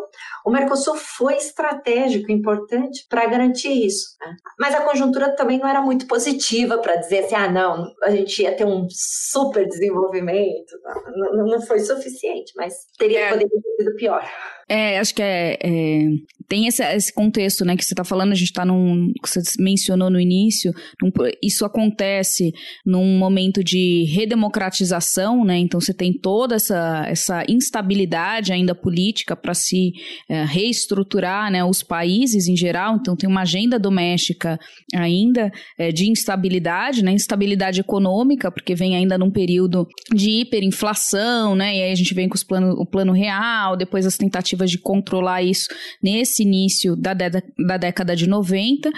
[0.45, 4.15] o Mercosul foi estratégico, importante para garantir isso.
[4.19, 4.35] Né?
[4.59, 8.41] Mas a conjuntura também não era muito positiva para dizer assim, ah, não, a gente
[8.41, 10.71] ia ter um super desenvolvimento.
[11.15, 13.29] Não, não foi suficiente, mas teria é.
[13.29, 14.23] poderia ter sido pior.
[14.69, 16.05] É, acho que é, é
[16.51, 19.39] tem esse, esse, contexto, né, que você está falando, a gente está num, que você
[19.57, 21.09] mencionou no início, num,
[21.41, 22.51] isso acontece
[22.85, 29.53] num momento de redemocratização, né, então você tem toda essa, essa instabilidade ainda política para
[29.53, 29.93] se
[30.29, 34.59] é, reestruturar né, os países em geral, então tem uma agenda doméstica
[34.93, 41.77] ainda é, de instabilidade, né, instabilidade econômica, porque vem ainda num período de hiperinflação, né,
[41.77, 44.77] e aí a gente vem com os plano, o plano real, depois as tentativas de
[44.77, 45.67] controlar isso
[46.01, 48.91] nesse início da, de, da década de 90,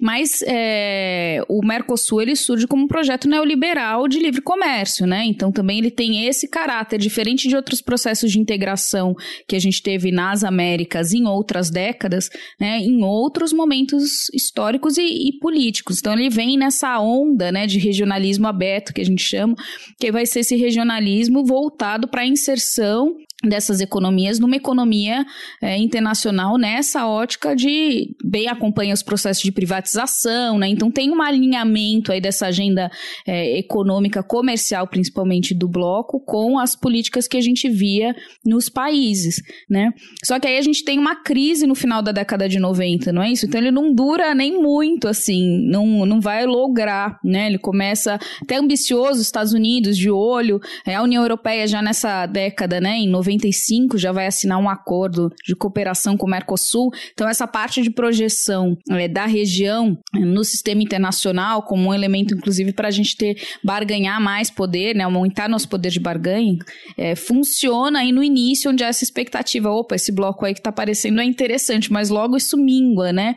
[0.00, 5.50] mas é, o Mercosul ele surge como um projeto neoliberal de livre comércio, né, então
[5.52, 9.14] também ele tem esse caráter, diferente de outros processos de integração
[9.46, 12.28] que a gente teve nas Américas em outras décadas,
[12.58, 15.98] né, em outros momentos históricos e, e políticos.
[15.98, 19.54] Então ele vem nessa onda, né, de regionalismo aberto que a gente chama,
[19.98, 25.24] que vai ser esse regionalismo voltado para a inserção dessas economias numa economia
[25.62, 30.68] é, internacional nessa ótica de bem acompanha os processos de privatização, né?
[30.68, 32.90] Então tem um alinhamento aí dessa agenda
[33.24, 38.12] é, econômica comercial, principalmente do bloco, com as políticas que a gente via
[38.44, 39.92] nos países, né?
[40.24, 43.22] Só que aí a gente tem uma crise no final da década de 90, não
[43.22, 43.46] é isso?
[43.46, 47.46] Então ele não dura nem muito assim, não, não vai lograr, né?
[47.46, 52.80] Ele começa até ambicioso, Estados Unidos de olho, é, a União Europeia já nessa década,
[52.80, 56.90] né, em 90 95 já vai assinar um acordo de cooperação com o Mercosul.
[57.12, 62.34] Então, essa parte de projeção é, da região é, no sistema internacional, como um elemento,
[62.34, 66.56] inclusive, para a gente ter barganhar mais poder, né, aumentar nosso poder de barganha,
[66.96, 69.70] é, funciona aí no início, onde há essa expectativa.
[69.70, 73.36] Opa, esse bloco aí que está aparecendo é interessante, mas logo isso mingua, né?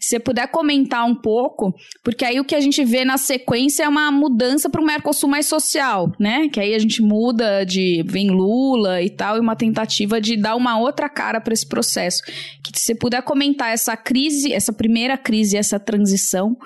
[0.00, 1.74] Se você puder comentar um pouco,
[2.04, 5.28] porque aí o que a gente vê na sequência é uma mudança para o Mercosul
[5.28, 6.48] mais social, né?
[6.48, 8.02] Que aí a gente muda de.
[8.06, 12.22] vem Lula e tal e uma tentativa de dar uma outra cara para esse processo.
[12.62, 16.56] Que você puder comentar essa crise, essa primeira crise, essa transição.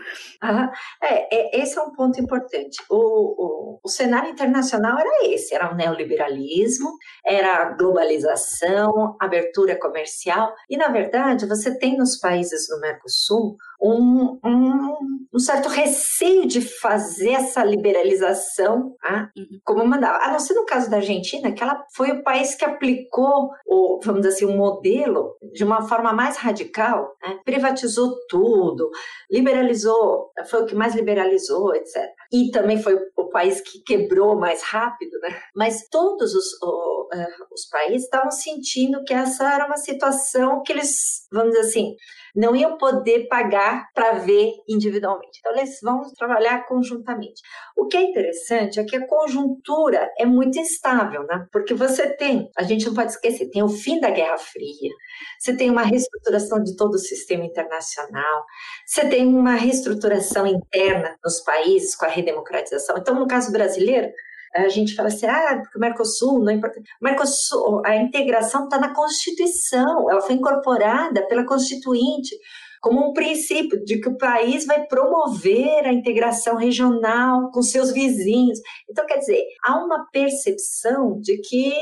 [0.46, 0.70] Ah,
[1.02, 2.76] é, é, esse é um ponto importante.
[2.90, 6.90] O, o, o cenário internacional era esse: era o neoliberalismo,
[7.24, 14.38] era a globalização, abertura comercial, e na verdade você tem nos países do Mercosul um,
[14.44, 19.30] um, um, certo receio de fazer essa liberalização tá?
[19.62, 20.24] como mandava.
[20.24, 24.00] A não ser no caso da Argentina, que ela foi o país que aplicou, o,
[24.02, 27.38] vamos dizer assim, o um modelo de uma forma mais radical, né?
[27.44, 28.90] privatizou tudo,
[29.30, 32.11] liberalizou, foi o que mais liberalizou, etc.
[32.35, 35.40] E também foi o país que quebrou mais rápido, né?
[35.55, 40.73] Mas todos os, o, uh, os países estavam sentindo que essa era uma situação que
[40.73, 41.94] eles, vamos dizer assim,
[42.35, 45.38] não iam poder pagar para ver individualmente.
[45.38, 47.40] Então, eles vão trabalhar conjuntamente.
[47.77, 51.47] O que é interessante é que a conjuntura é muito instável, né?
[51.53, 54.90] Porque você tem, a gente não pode esquecer, tem o fim da Guerra Fria,
[55.38, 58.44] você tem uma reestruturação de todo o sistema internacional,
[58.85, 62.96] você tem uma reestruturação interna nos países com a redemocratização.
[62.98, 64.10] Então, no caso brasileiro,
[64.54, 66.88] a gente fala assim, ah, porque o Mercosul não importante.
[67.00, 72.37] O Mercosul, a integração está na Constituição, ela foi incorporada pela Constituinte
[72.84, 78.58] como um princípio de que o país vai promover a integração regional com seus vizinhos.
[78.90, 81.72] Então, quer dizer, há uma percepção de que,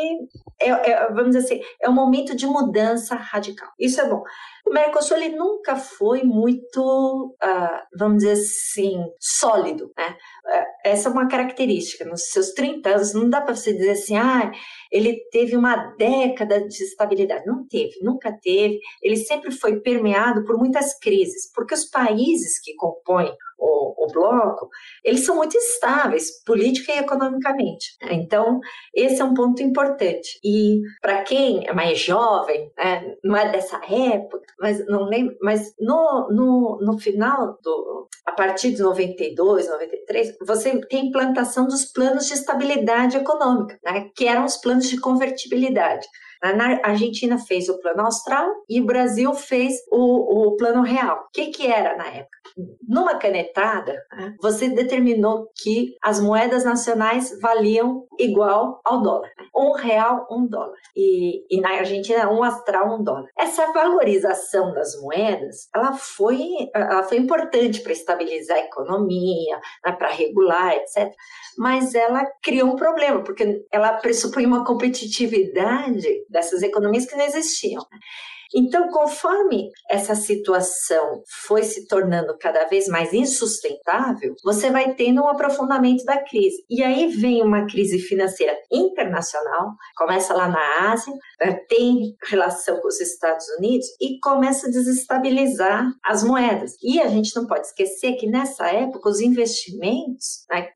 [0.61, 3.69] é, é, vamos dizer assim, é um momento de mudança radical.
[3.81, 4.23] Isso é bom.
[4.73, 9.93] O Mercosul ele nunca foi muito, uh, vamos dizer assim, sólido.
[9.95, 10.17] Né?
[10.47, 12.07] Uh, essa é uma característica.
[12.07, 14.51] Nos seus 30 anos, não dá para você dizer assim, ah,
[14.91, 17.45] ele teve uma década de estabilidade.
[17.45, 18.81] Não teve, nunca teve.
[19.03, 23.31] Ele sempre foi permeado por muitas crises, porque os países que compõem
[23.63, 24.69] o, o, bloco,
[25.05, 27.97] eles são muito estáveis, política e economicamente.
[28.11, 28.61] Então,
[28.95, 30.41] esse é um ponto importante.
[30.43, 35.75] E para quem é mais jovem, né, não é dessa época, mas não lembro, mas
[35.79, 38.09] no, no, no final do.
[38.25, 44.27] A partir de 92, 93, você tem implantação dos planos de estabilidade econômica, né, que
[44.27, 46.07] eram os planos de convertibilidade.
[46.43, 51.27] A Argentina fez o plano austral e o Brasil fez o, o plano real.
[51.29, 52.39] O que, que era na época?
[52.87, 59.31] Numa canetada, né, você determinou que as moedas nacionais valiam igual ao dólar.
[59.39, 59.45] Né?
[59.55, 60.77] Um real, um dólar.
[60.97, 63.29] E, e na Argentina, um astral, um dólar.
[63.39, 70.09] Essa valorização das moedas, ela foi, ela foi importante para estabilizar a economia, né, para
[70.09, 71.13] regular, etc.
[71.57, 77.87] Mas ela criou um problema, porque ela pressupõe uma competitividade dessas economias que não existiam.
[78.55, 85.29] Então, conforme essa situação foi se tornando cada vez mais insustentável, você vai tendo um
[85.29, 86.65] aprofundamento da crise.
[86.69, 92.89] E aí vem uma crise financeira internacional, começa lá na Ásia, eh, tem relação com
[92.89, 96.73] os Estados Unidos e começa a desestabilizar as moedas.
[96.83, 100.67] E a gente não pode esquecer que nessa época os investimentos na,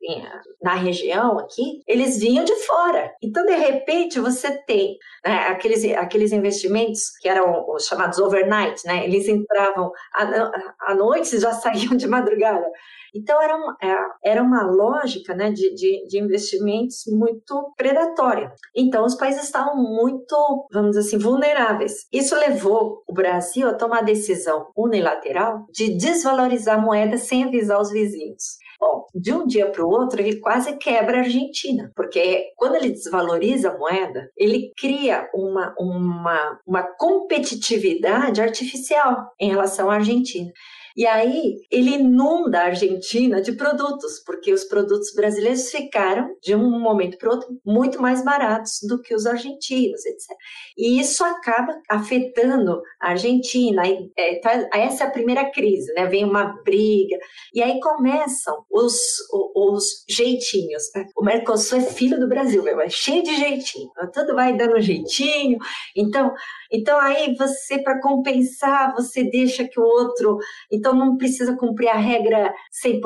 [0.63, 3.13] na região aqui, eles vinham de fora.
[3.23, 9.05] Então, de repente, você tem né, aqueles, aqueles investimentos que eram os chamados overnight, né?
[9.05, 12.67] Eles entravam à, noite e já saíam de madrugada.
[13.15, 18.53] Então, era uma, é, era uma lógica né, de, de, de investimentos muito predatória.
[18.75, 22.07] Então, os países estavam muito, vamos dizer assim, vulneráveis.
[22.13, 27.81] Isso levou o Brasil a tomar a decisão unilateral de desvalorizar a moeda sem avisar
[27.81, 28.59] os vizinhos.
[28.79, 32.91] Bom, de um dia para o outro, ele quase quebra a Argentina, porque quando ele
[32.91, 40.53] desvaloriza a moeda, ele cria uma, uma, uma competitividade artificial em relação à Argentina.
[40.97, 46.81] E aí ele inunda a Argentina de produtos, porque os produtos brasileiros ficaram, de um
[46.81, 50.37] momento para o outro, muito mais baratos do que os argentinos, etc.
[50.77, 53.87] E isso acaba afetando a Argentina.
[53.87, 56.07] E, é, tá, essa é a primeira crise, né?
[56.07, 57.19] Vem uma briga,
[57.53, 58.95] e aí começam os,
[59.33, 60.91] os, os jeitinhos.
[60.95, 61.07] Né?
[61.17, 63.91] O Mercosul é filho do Brasil, meu, é cheio de jeitinho.
[64.13, 65.59] Tudo vai dando jeitinho.
[65.95, 66.33] Então,
[66.71, 70.39] então aí você, para compensar, você deixa que o outro.
[70.71, 73.01] Então não precisa cumprir a regra 100%,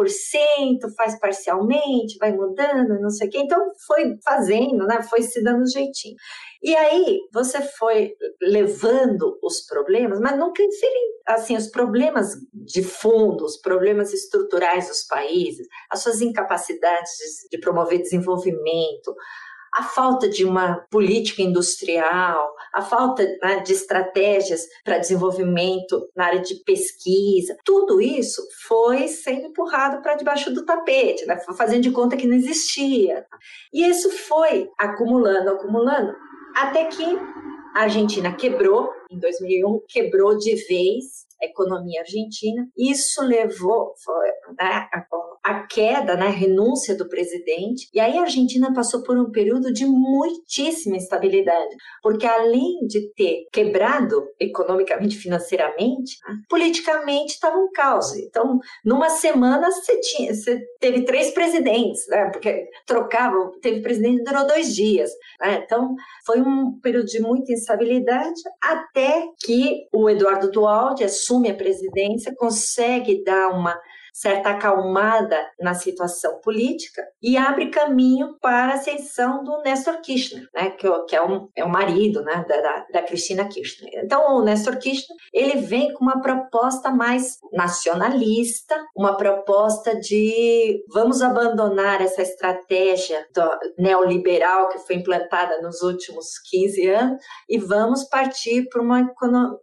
[0.97, 3.39] faz parcialmente, vai mudando, não sei o quê.
[3.39, 5.03] Então foi fazendo, né?
[5.03, 6.17] Foi se dando jeitinho.
[6.63, 10.63] E aí você foi levando os problemas, mas nunca
[11.27, 17.13] assim os problemas de fundo, os problemas estruturais dos países, as suas incapacidades
[17.51, 19.15] de, de promover desenvolvimento,
[19.73, 26.41] a falta de uma política industrial, a falta né, de estratégias para desenvolvimento na área
[26.41, 32.17] de pesquisa, tudo isso foi sendo empurrado para debaixo do tapete, né, fazendo de conta
[32.17, 33.25] que não existia.
[33.73, 36.15] E isso foi acumulando, acumulando,
[36.57, 37.05] até que
[37.75, 42.69] a Argentina quebrou, em 2001, quebrou de vez a economia argentina.
[42.77, 43.95] Isso levou
[44.59, 44.89] né,
[45.51, 47.89] a queda, né, a renúncia do presidente.
[47.93, 53.47] E aí a Argentina passou por um período de muitíssima instabilidade, porque além de ter
[53.53, 58.15] quebrado economicamente, financeiramente, né, politicamente estava um caos.
[58.17, 64.47] Então, numa semana você, tinha, você teve três presidentes, né, porque trocava, teve presidente durou
[64.47, 65.11] dois dias.
[65.41, 71.57] Né, então, foi um período de muita instabilidade até que o Eduardo Dualde assume a
[71.57, 73.77] presidência, consegue dar uma
[74.21, 80.71] certa acalmada na situação política e abre caminho para a ascensão do Nestor Kirchner, né,
[80.71, 83.91] que, que é, um, é o marido né, da, da Cristina Kirchner.
[84.05, 91.23] Então, o Nestor Kirchner ele vem com uma proposta mais nacionalista, uma proposta de vamos
[91.23, 93.27] abandonar essa estratégia
[93.79, 99.01] neoliberal que foi implantada nos últimos 15 anos e vamos partir para uma,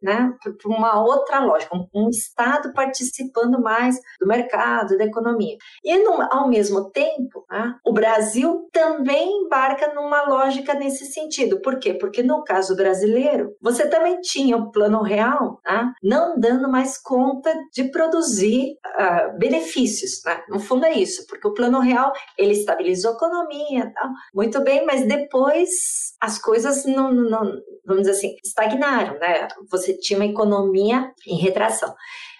[0.02, 0.34] né,
[0.66, 5.58] uma outra lógica, um Estado participando mais do mercado mercado, da economia.
[5.84, 11.62] E, no, ao mesmo tempo, né, o Brasil também embarca numa lógica nesse sentido.
[11.62, 11.94] Por quê?
[11.94, 17.54] Porque no caso brasileiro, você também tinha o plano real né, não dando mais conta
[17.74, 20.22] de produzir uh, benefícios.
[20.26, 20.42] Né?
[20.50, 23.92] No fundo é isso, porque o plano real ele estabilizou a economia,
[24.34, 25.70] muito bem, mas depois
[26.22, 27.52] as coisas não, não
[27.88, 29.48] vamos dizer assim, estagnaram, né?
[29.72, 31.94] Você tinha uma economia em retração.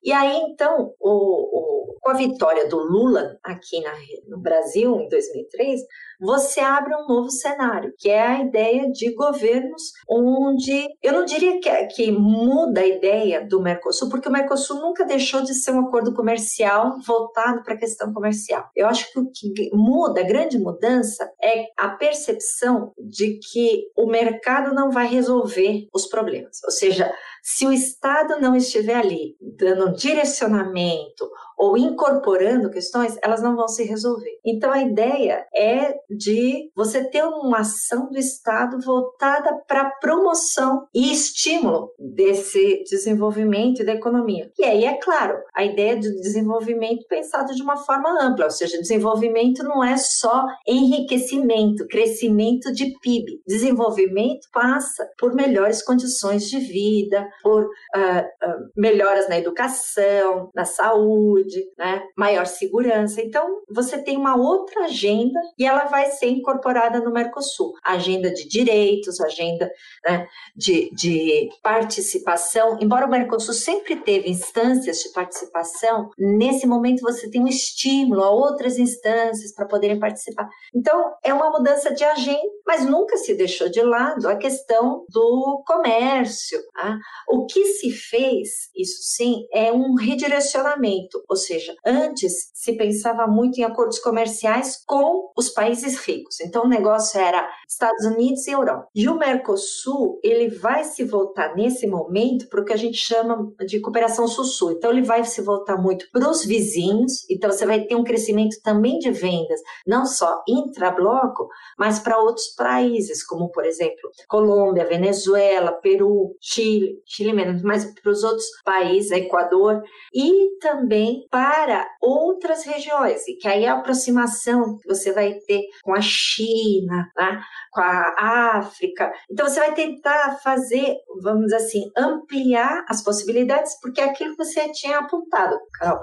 [0.04, 3.94] E aí, então, o, o, com a vitória do Lula aqui na,
[4.28, 5.82] no Brasil, em 2003,
[6.20, 11.60] você abre um novo cenário, que é a ideia de governos onde, eu não diria
[11.60, 15.82] que, que muda a ideia do Mercosul, porque o Mercosul nunca deixou de ser um
[15.82, 18.70] acordo comercial voltado para a questão comercial.
[18.76, 24.08] Eu acho que o que muda, a grande mudança, é a percepção de que o
[24.08, 26.64] mercado não vai resolver os problemas.
[26.64, 27.12] Ou seja,
[27.50, 33.68] se o Estado não estiver ali dando um direcionamento ou incorporando questões, elas não vão
[33.68, 34.40] se resolver.
[34.46, 41.12] Então a ideia é de você ter uma ação do Estado voltada para promoção e
[41.12, 44.52] estímulo desse desenvolvimento da economia.
[44.58, 48.78] E aí, é claro, a ideia de desenvolvimento pensado de uma forma ampla, ou seja,
[48.78, 53.42] desenvolvimento não é só enriquecimento, crescimento de PIB.
[53.48, 61.47] Desenvolvimento passa por melhores condições de vida, por uh, uh, melhoras na educação, na saúde,
[61.48, 62.04] saúde, né?
[62.16, 63.22] maior segurança.
[63.22, 67.74] Então, você tem uma outra agenda e ela vai ser incorporada no Mercosul.
[67.84, 69.72] agenda de direitos, agenda
[70.06, 72.78] né, de, de participação.
[72.82, 78.30] Embora o Mercosul sempre teve instâncias de participação, nesse momento você tem um estímulo a
[78.30, 80.48] outras instâncias para poderem participar.
[80.76, 85.64] Então, é uma mudança de agenda, mas nunca se deixou de lado a questão do
[85.66, 86.60] comércio.
[86.74, 86.98] Tá?
[87.30, 93.60] O que se fez, isso sim, é um redirecionamento, ou seja, antes se pensava muito
[93.60, 96.40] em acordos comerciais com os países ricos.
[96.42, 98.88] Então, o negócio era Estados Unidos e Europa.
[98.94, 103.52] E o Mercosul, ele vai se voltar nesse momento para o que a gente chama
[103.66, 104.72] de cooperação sul-sul.
[104.72, 107.30] Então, ele vai se voltar muito para os vizinhos.
[107.30, 112.48] Então, você vai ter um crescimento também de vendas, não só intra-bloco, mas para outros
[112.56, 119.12] países, como, por exemplo, Colômbia, Venezuela, Peru, Chile, Chile menos, mas para os outros países,
[119.12, 119.82] Equador,
[120.14, 125.94] e também para outras regiões, e que aí a aproximação que você vai ter com
[125.94, 129.12] a China, né, com a África.
[129.30, 134.46] Então, você vai tentar fazer, vamos dizer assim, ampliar as possibilidades, porque é aquilo que
[134.46, 136.00] você tinha apontado, Carol.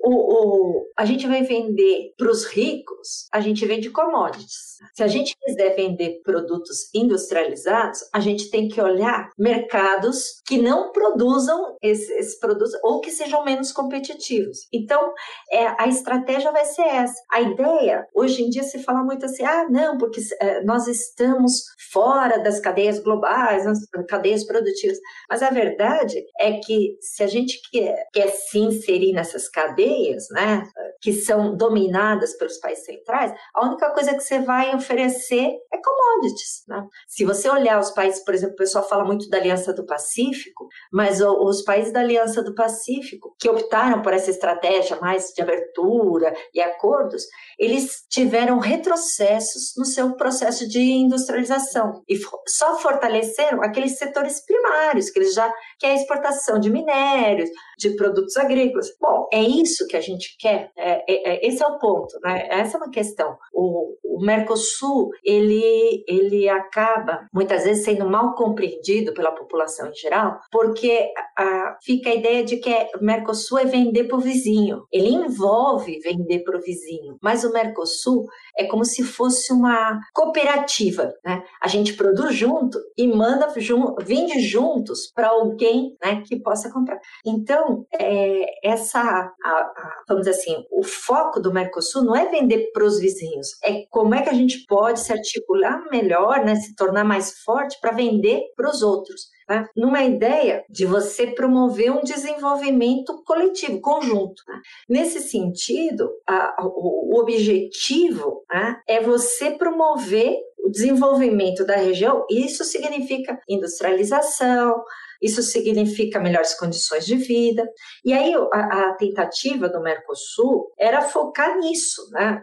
[0.00, 4.78] O, o, a gente vai vender para os ricos, a gente vende commodities.
[4.94, 10.92] Se a gente quiser vender produtos industrializados, a gente tem que olhar mercados que não
[10.92, 14.68] produzam esses, esses produtos ou que sejam menos competitivos.
[14.72, 15.12] Então,
[15.50, 17.20] é, a estratégia vai ser essa.
[17.32, 21.64] A ideia, hoje em dia se fala muito assim, ah, não, porque é, nós estamos
[21.92, 24.98] fora das cadeias globais, das cadeias produtivas.
[25.28, 29.87] Mas a verdade é que se a gente quer, quer se inserir nessas cadeias,
[30.30, 30.64] né,
[31.00, 36.64] que são dominadas pelos países centrais, a única coisa que você vai oferecer é commodities.
[36.66, 36.84] Né?
[37.06, 40.68] Se você olhar os países, por exemplo, o pessoal fala muito da Aliança do Pacífico,
[40.92, 46.34] mas os países da Aliança do Pacífico que optaram por essa estratégia mais de abertura
[46.54, 47.24] e acordos,
[47.58, 52.18] eles tiveram retrocessos no seu processo de industrialização e
[52.48, 57.94] só fortaleceram aqueles setores primários que eles já que é a exportação de minérios, de
[57.96, 58.88] produtos agrícolas.
[59.00, 60.70] Bom, é isso que a gente quer.
[60.76, 62.46] É, é, é, esse é o ponto, né?
[62.50, 63.36] Essa é uma questão.
[63.52, 70.38] O, o Mercosul ele ele acaba muitas vezes sendo mal compreendido pela população em geral,
[70.50, 74.84] porque a, fica a ideia de que o Mercosul é vender para o vizinho.
[74.92, 78.26] Ele envolve vender para o vizinho, mas o Mercosul
[78.56, 81.42] é como se fosse uma cooperativa, né?
[81.62, 86.98] A gente produz junto e manda jun vende juntos para alguém, né, que possa comprar.
[87.24, 89.67] Então, é, essa, a,
[90.06, 94.14] vamos dizer assim, o foco do Mercosul não é vender para os vizinhos, é como
[94.14, 98.42] é que a gente pode se articular melhor, né, se tornar mais forte para vender
[98.56, 99.66] para os outros né?
[99.74, 104.42] numa ideia de você promover um desenvolvimento coletivo, conjunto.
[104.46, 104.60] Né?
[104.88, 112.62] Nesse sentido, a, o, o, objetivo né, é você promover o desenvolvimento da região, isso
[112.62, 114.84] significa industrialização,
[115.20, 117.68] isso significa melhores condições de vida.
[118.04, 122.40] E aí a, a tentativa do Mercosul era focar nisso, né?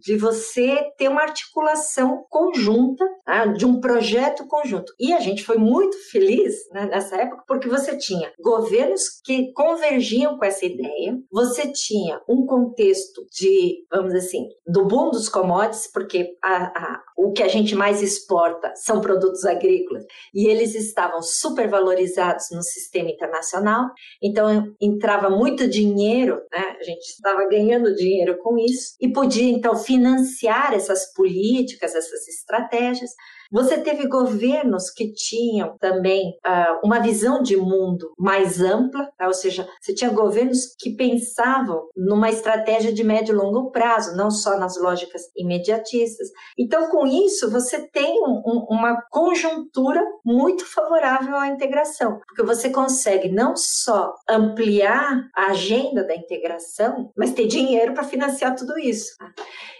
[0.00, 3.48] de você ter uma articulação conjunta, né?
[3.56, 4.92] de um projeto conjunto.
[4.98, 10.38] E a gente foi muito feliz né, nessa época porque você tinha governos que convergiam
[10.38, 15.90] com essa ideia, você tinha um contexto de, vamos dizer assim, do boom dos commodities,
[15.92, 21.22] porque a, a, o que a gente mais exporta são produtos agrícolas, e eles estavam
[21.22, 23.90] super valorizados no sistema internacional,
[24.22, 26.76] então entrava muito dinheiro, né?
[26.80, 33.10] a gente estava ganhando dinheiro com isso, e podia então financiar essas políticas, essas estratégias.
[33.54, 39.28] Você teve governos que tinham também uh, uma visão de mundo mais ampla, tá?
[39.28, 44.28] ou seja, você tinha governos que pensavam numa estratégia de médio e longo prazo, não
[44.28, 46.30] só nas lógicas imediatistas.
[46.58, 52.70] Então, com isso, você tem um, um, uma conjuntura muito favorável à integração, porque você
[52.70, 59.16] consegue não só ampliar a agenda da integração, mas ter dinheiro para financiar tudo isso.
[59.16, 59.32] Tá?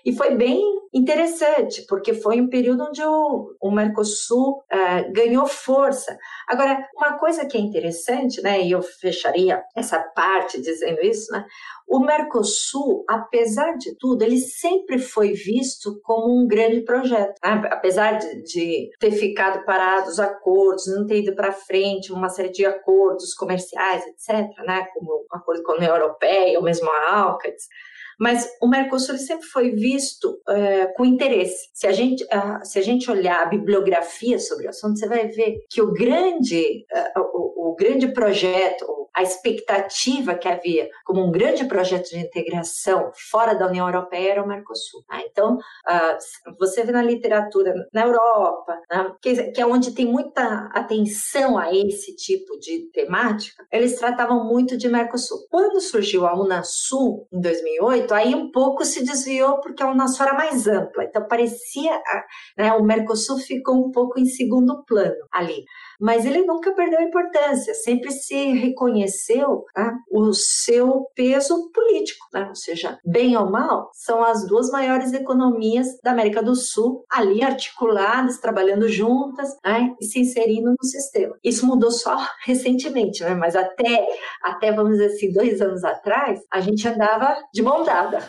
[0.04, 6.16] E foi bem interessante, porque foi um período onde o, o Mercosul uh, ganhou força.
[6.46, 11.44] Agora, uma coisa que é interessante, né, e eu fecharia essa parte dizendo isso, né,
[11.88, 17.34] o Mercosul, apesar de tudo, ele sempre foi visto como um grande projeto.
[17.42, 17.62] Né?
[17.70, 22.50] Apesar de, de, ter ficado parado os acordos, não ter ido para frente uma série
[22.50, 24.86] de acordos comerciais, etc., né?
[24.94, 27.66] como o acordo com a União Europeia, ou mesmo a ALCATS,
[28.18, 31.68] Mas o Mercosul sempre foi visto é, com interesse.
[31.72, 35.28] Se a, gente, uh, se a gente olhar a bibliografia sobre o assunto, você vai
[35.28, 36.84] ver que o grande,
[37.16, 43.12] uh, o, o grande projeto, a expectativa que havia como um grande projeto de integração
[43.30, 45.04] fora da União Europeia era o Mercosul.
[45.08, 45.22] Né?
[45.30, 50.68] Então, uh, você vê na literatura na Europa, né, que, que, é onde tem muita
[50.74, 55.46] atenção a esse tipo de temática, eles tratavam muito de Mercosul.
[55.48, 60.36] Quando surgiu a Unasul em 2008, aí um pouco se desviou porque a Unasul era
[60.36, 61.92] mais ampla, então parecia,
[62.58, 65.64] né, o Mercosul ficou um pouco em segundo plano ali
[66.00, 72.46] mas ele nunca perdeu importância, sempre se reconheceu né, o seu peso político, né?
[72.48, 77.42] ou seja, bem ou mal, são as duas maiores economias da América do Sul ali
[77.42, 81.36] articuladas, trabalhando juntas né, e se inserindo no sistema.
[81.42, 83.34] Isso mudou só recentemente, né?
[83.34, 84.06] mas até,
[84.42, 88.28] até, vamos dizer assim, dois anos atrás, a gente andava de mão dada.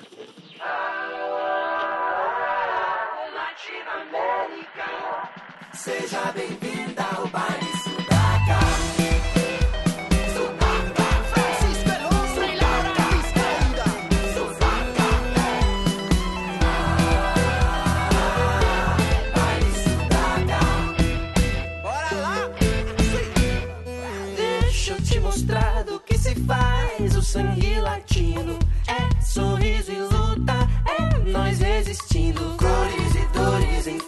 [5.73, 6.64] Seja bem-vinda
[27.35, 28.57] sangue latino.
[28.87, 30.53] É sorriso e luta,
[30.87, 32.55] é nós resistindo.
[32.57, 33.99] Cores e dores em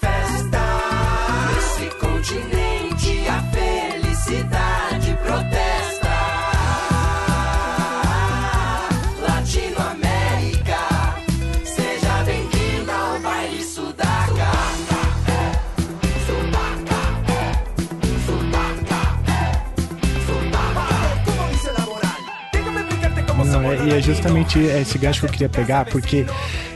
[23.88, 26.26] e é justamente esse gancho que eu queria pegar, porque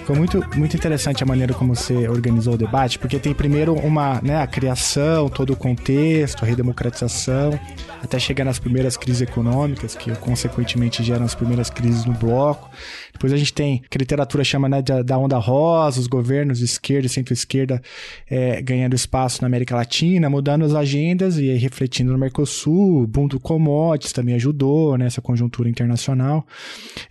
[0.05, 4.21] foi muito, muito interessante a maneira como você organizou o debate, porque tem primeiro uma,
[4.21, 7.59] né, a criação, todo o contexto, a redemocratização,
[8.01, 12.69] até chegar nas primeiras crises econômicas, que consequentemente geram as primeiras crises no bloco.
[13.13, 16.65] Depois a gente tem, que a literatura chama né, da onda rosa, os governos de
[16.65, 17.81] esquerda e centro-esquerda
[18.29, 23.27] é, ganhando espaço na América Latina, mudando as agendas e refletindo no Mercosul, o boom
[23.27, 26.45] do commodities também ajudou nessa conjuntura internacional.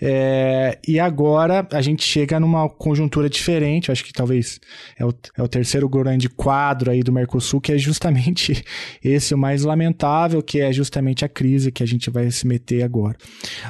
[0.01, 4.61] É, e agora a gente chega numa conjuntura diferente, acho que talvez
[4.99, 8.65] é o, é o terceiro grande quadro aí do Mercosul, que é justamente
[9.05, 12.83] esse o mais lamentável, que é justamente a crise que a gente vai se meter
[12.83, 13.17] agora.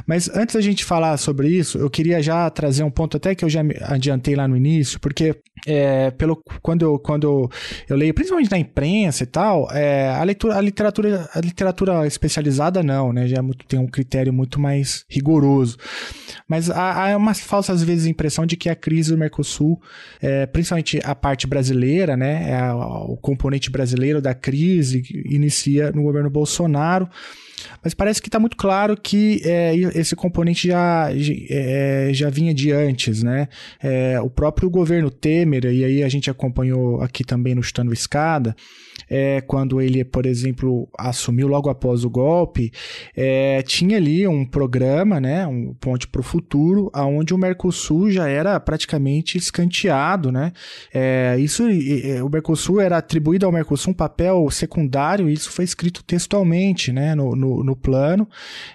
[0.06, 3.44] Mas antes da gente falar sobre isso, eu queria já trazer um ponto até que
[3.44, 5.34] eu já adiantei lá no início, porque
[5.66, 7.50] é, pelo, quando, eu, quando
[7.88, 12.82] eu leio, principalmente na imprensa e tal, é, a, leitura, a, literatura, a literatura especializada
[12.82, 13.26] não, né?
[13.28, 15.76] Já é muito- tem um critério muito mais rigoroso.
[16.48, 19.80] Mas há, há uma falsa, às vezes, impressão de que a crise do Mercosul,
[20.20, 22.50] é, principalmente a parte brasileira, né?
[22.50, 27.08] é a- o componente brasileiro da crise, inicia no governo Bolsonaro.
[27.82, 31.08] Mas parece que está muito claro que é, esse componente já,
[31.48, 33.48] é, já vinha de antes, né?
[33.82, 38.54] É, o próprio governo Temer, e aí a gente acompanhou aqui também no Chutando Escada,
[39.11, 42.72] é, quando ele, por exemplo, assumiu logo após o golpe,
[43.16, 48.28] é, tinha ali um programa, né, um ponte para o futuro, aonde o Mercosul já
[48.28, 50.52] era praticamente escanteado, né?
[50.94, 51.64] É, isso,
[52.24, 57.14] o Mercosul era atribuído ao Mercosul um papel secundário, e isso foi escrito textualmente, né,
[57.14, 58.28] no, no, no plano,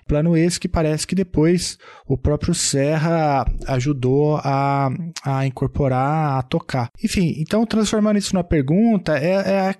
[0.05, 1.77] plano esse que parece que depois
[2.07, 4.89] o próprio Serra ajudou a,
[5.23, 6.89] a incorporar, a tocar.
[7.03, 9.75] Enfim, então transformando isso numa pergunta, é, é-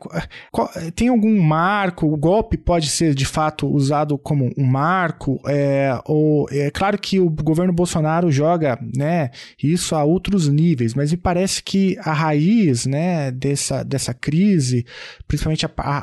[0.96, 2.06] tem algum marco?
[2.08, 5.40] O golpe pode ser de fato usado como um marco?
[5.48, 9.32] É, ou é claro que o governo Bolsonaro joga, né,
[9.62, 14.86] isso a outros níveis, mas me parece que a raiz, né, dessa, dessa crise,
[15.28, 15.98] principalmente a, a,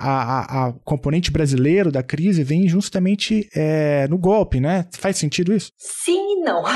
[0.65, 4.87] a- a componente brasileiro da crise, vem justamente é, no golpe, né?
[4.93, 5.71] Faz sentido isso?
[5.79, 6.63] Sim e não.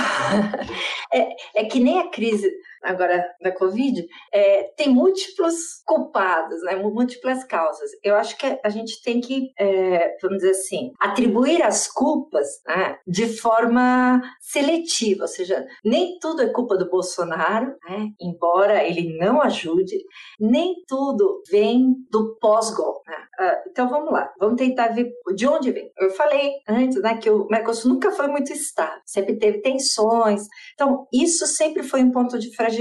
[1.12, 1.28] É,
[1.62, 2.46] é que nem a crise
[2.86, 7.90] agora da Covid, é, tem múltiplos culpados, né, múltiplas causas.
[8.02, 12.98] Eu acho que a gente tem que, é, vamos dizer assim, atribuir as culpas né,
[13.06, 19.40] de forma seletiva, ou seja, nem tudo é culpa do Bolsonaro, né, embora ele não
[19.40, 19.96] ajude,
[20.38, 23.10] nem tudo vem do pós-golpe.
[23.10, 23.16] Né?
[23.40, 25.90] Uh, então vamos lá, vamos tentar ver de onde vem.
[25.98, 30.42] Eu falei antes né, que o Mercosul nunca foi muito estável, sempre teve tensões.
[30.74, 32.75] Então, isso sempre foi um ponto de fragilidade.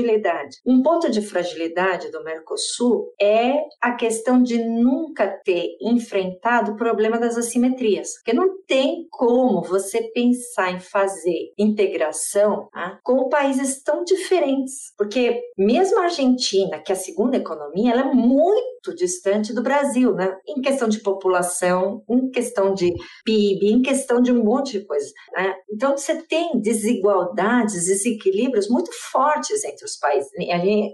[0.66, 7.18] Um ponto de fragilidade do Mercosul é a questão de nunca ter enfrentado o problema
[7.18, 8.16] das assimetrias.
[8.16, 14.94] Porque não tem como você pensar em fazer integração tá, com países tão diferentes.
[14.98, 20.14] Porque mesmo a Argentina, que é a segunda economia, ela é muito distante do Brasil,
[20.14, 20.38] né?
[20.48, 22.94] Em questão de população, em questão de
[23.24, 25.12] PIB, em questão de um monte de coisa.
[25.34, 25.56] Né?
[25.72, 30.30] Então você tem desigualdades, desequilíbrios muito fortes entre os países.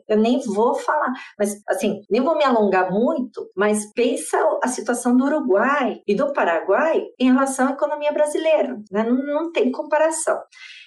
[0.07, 5.15] Eu nem vou falar, mas assim, nem vou me alongar muito, mas pensa a situação
[5.15, 8.77] do Uruguai e do Paraguai em relação à economia brasileira.
[8.91, 9.03] Né?
[9.03, 10.37] Não, não tem comparação.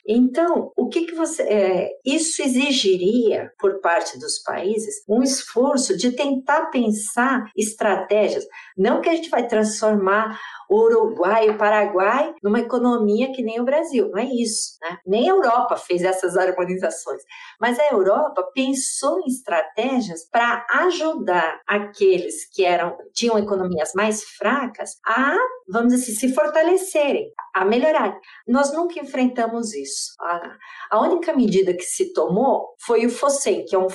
[0.07, 1.43] Então, o que, que você.
[1.43, 8.47] É, isso exigiria, por parte dos países, um esforço de tentar pensar estratégias.
[8.77, 10.39] Não que a gente vai transformar
[10.69, 14.77] o Uruguai e o Paraguai numa economia que nem o Brasil, não é isso.
[14.83, 14.99] Né?
[15.07, 17.23] Nem a Europa fez essas harmonizações.
[17.61, 24.99] Mas a Europa pensou em estratégias para ajudar aqueles que eram tinham economias mais fracas
[25.07, 25.37] a,
[25.69, 28.19] vamos dizer assim, se fortalecerem, a melhorar.
[28.47, 29.94] Nós nunca enfrentamos isso.
[30.21, 30.57] A,
[30.91, 33.89] a única medida que se tomou foi o FOSEM, que é um,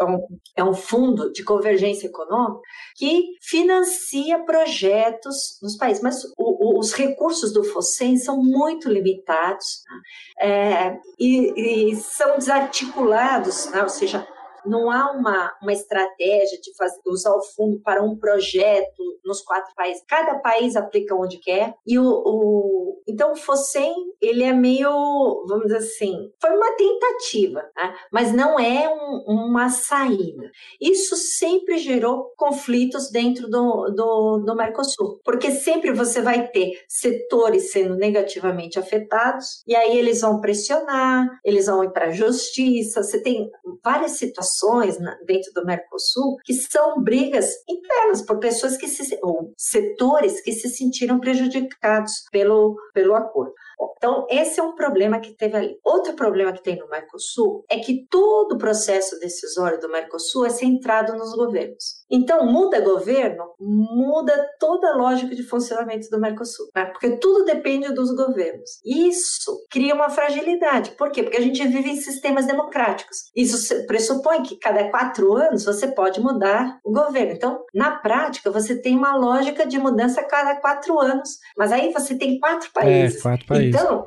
[0.00, 0.26] é um,
[0.56, 2.60] é um fundo de convergência econômica
[2.96, 6.02] que financia projetos nos países.
[6.02, 9.82] Mas o, os recursos do FOSEM são muito limitados
[10.38, 10.48] né?
[10.48, 13.82] é, e, e, são desarticulados, né?
[13.82, 14.26] ou seja,
[14.66, 19.74] não há uma, uma estratégia de fazer, usar o fundo para um projeto nos quatro
[19.74, 20.02] países.
[20.06, 21.74] Cada país aplica onde quer.
[21.86, 24.90] E o, o então o FOSEM, ele é meio,
[25.48, 27.94] vamos dizer assim, foi uma tentativa, né?
[28.12, 30.50] mas não é um, uma saída.
[30.80, 37.70] Isso sempre gerou conflitos dentro do, do, do Mercosul, porque sempre você vai ter setores
[37.70, 43.22] sendo negativamente afetados, e aí eles vão pressionar, eles vão ir para a justiça, você
[43.22, 43.48] tem
[43.84, 44.55] várias situações
[45.26, 50.68] dentro do Mercosul que são brigas internas por pessoas que se, ou setores que se
[50.68, 53.52] sentiram prejudicados pelo, pelo acordo.
[53.96, 55.78] Então, esse é um problema que teve ali.
[55.84, 60.50] Outro problema que tem no Mercosul é que todo o processo decisório do Mercosul é
[60.50, 62.04] centrado nos governos.
[62.10, 66.84] Então, muda governo, muda toda a lógica de funcionamento do Mercosul, né?
[66.86, 68.80] porque tudo depende dos governos.
[68.84, 70.92] Isso cria uma fragilidade.
[70.92, 71.22] Por quê?
[71.22, 73.30] Porque a gente vive em sistemas democráticos.
[73.34, 77.32] Isso pressupõe que cada quatro anos você pode mudar o governo.
[77.32, 81.38] Então, na prática, você tem uma lógica de mudança a cada quatro anos.
[81.56, 83.18] Mas aí você tem quatro é, países.
[83.18, 83.65] É, quatro países.
[83.68, 84.06] Então,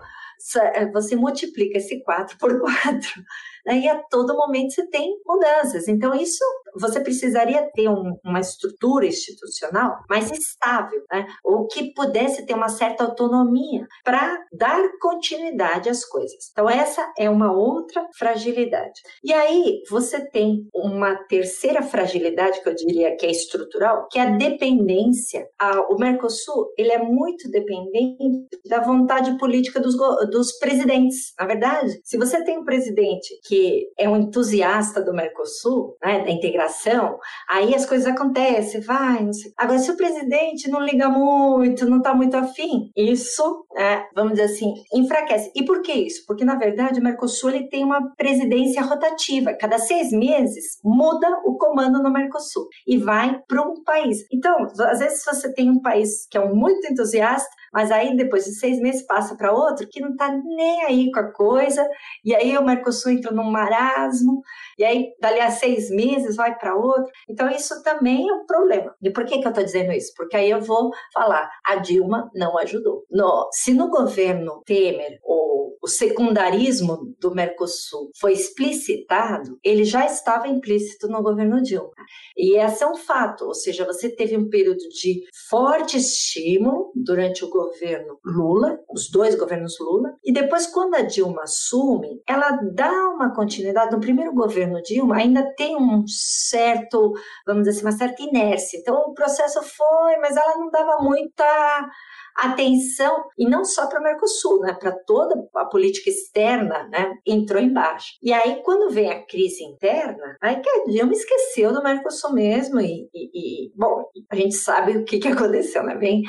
[0.93, 3.23] você multiplica esse 4 por 4
[3.65, 3.79] né?
[3.79, 5.87] e a todo momento você tem mudanças.
[5.87, 6.43] Então, isso
[6.79, 11.27] você precisaria ter um, uma estrutura institucional mais estável, né?
[11.43, 16.49] ou que pudesse ter uma certa autonomia para dar continuidade às coisas.
[16.51, 19.01] Então, essa é uma outra fragilidade.
[19.23, 24.23] E aí, você tem uma terceira fragilidade, que eu diria que é estrutural, que é
[24.23, 25.47] a dependência.
[25.89, 29.95] o Mercosul ele é muito dependente da vontade política dos,
[30.31, 31.33] dos presidentes.
[31.37, 36.29] Na verdade, se você tem um presidente que é um entusiasta do Mercosul, né, da
[36.29, 37.17] integração,
[37.49, 39.51] aí as coisas acontecem, vai, não sei.
[39.57, 44.43] Agora, se o presidente não liga muito, não está muito afim, isso, é, vamos dizer
[44.43, 45.51] assim, enfraquece.
[45.55, 46.27] E por que isso?
[46.27, 49.55] Porque, na verdade, o Mercosul ele tem uma presidência rotativa.
[49.59, 54.27] Cada seis meses muda o comando no Mercosul e vai para um país.
[54.31, 58.55] Então, às vezes, você tem um país que é muito entusiasta, mas aí depois de
[58.55, 61.87] seis meses passa para outro que não está nem aí com a coisa,
[62.23, 64.41] e aí o Mercosul entra num marasmo,
[64.77, 67.11] e aí dali a seis meses vai para outro.
[67.29, 68.95] Então isso também é um problema.
[69.01, 70.13] E por que, que eu estou dizendo isso?
[70.15, 73.03] Porque aí eu vou falar, a Dilma não ajudou.
[73.09, 80.47] No, se no governo Temer o, o secundarismo do Mercosul foi explicitado, ele já estava
[80.47, 81.91] implícito no governo Dilma.
[82.37, 87.43] E esse é um fato, ou seja, você teve um período de forte estímulo durante
[87.43, 92.91] o governo Lula, os dois governos Lula, e depois, quando a Dilma assume, ela dá
[93.09, 93.91] uma continuidade.
[93.91, 97.13] No primeiro governo Dilma, ainda tem um certo,
[97.45, 98.77] vamos dizer assim, uma certa inércia.
[98.79, 101.89] Então, o processo foi, mas ela não dava muita
[102.37, 107.61] atenção, e não só para o Mercosul, né, para toda a política externa, né, entrou
[107.61, 108.13] embaixo.
[108.21, 112.79] E aí, quando vem a crise interna, aí que a Dilma esqueceu do Mercosul mesmo,
[112.79, 116.23] e, e, e bom, a gente sabe o que, que aconteceu, né, vem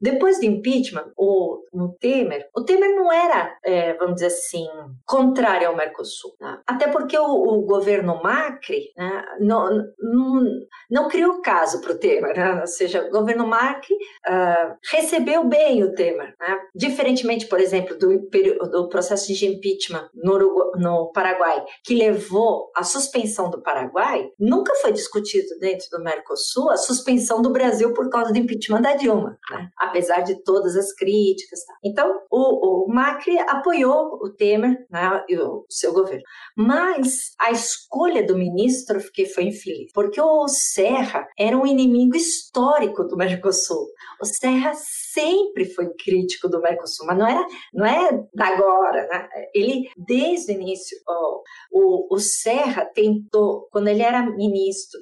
[0.00, 4.66] Depois do impeachment, o, no Temer, o Temer não era, é, vamos dizer assim,
[5.04, 6.34] contrário ao Mercosul.
[6.40, 6.58] Né?
[6.66, 9.68] Até porque o, o governo Macri né, não,
[9.98, 10.44] não,
[10.90, 12.36] não, criou caso para o Temer.
[12.36, 12.60] Né?
[12.60, 16.34] Ou seja, o governo Macri uh, recebeu bem o Temer.
[16.38, 16.58] Né?
[16.74, 18.28] Diferentemente, por exemplo, do,
[18.70, 24.92] do processo de impeachment no, no Paraguai, que levou à suspensão do Paraguai, nunca foi
[24.92, 29.70] discutido dentro do Mercosul a suspensão do Brasil por causa do impeachment da Dilma, né?
[29.88, 31.64] Apesar de todas as críticas.
[31.64, 31.74] Tá?
[31.84, 36.22] Então, o, o, Macri apoiou o Temer né, e o seu governo.
[36.56, 43.04] Mas a escolha do ministro que foi infeliz, porque o Serra era um inimigo histórico
[43.04, 43.86] do Mercosul.
[44.20, 44.72] O Serra
[45.12, 49.28] sempre foi crítico do Mercosul, mas não era, não é da agora, né?
[49.54, 51.42] Ele desde o início, ó,
[51.72, 55.00] o, o Serra tentou, quando ele era ministro,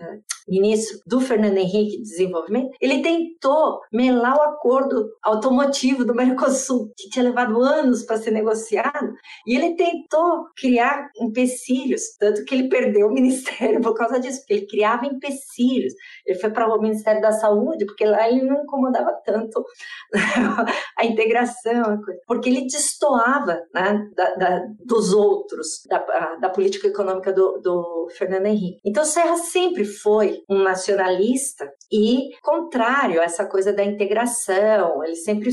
[0.00, 0.18] eh,
[0.48, 7.08] ministro do Fernando Henrique de Desenvolvimento, ele tentou melar o acordo automotivo do Mercosul, que
[7.10, 9.12] tinha levado anos para ser negociado,
[9.46, 14.54] e ele tentou criar empecilhos, tanto que ele perdeu o ministério por causa disso, porque
[14.54, 15.94] ele criava empecilhos.
[16.24, 19.35] Ele foi para o Ministério da Saúde, porque lá ele não incomodava tanto
[20.98, 27.60] a integração, porque ele destoava né, da, da, dos outros, da, da política econômica do,
[27.60, 28.80] do Fernando Henrique.
[28.84, 35.50] Então, Serra sempre foi um nacionalista e contrário a essa coisa da integração, ele sempre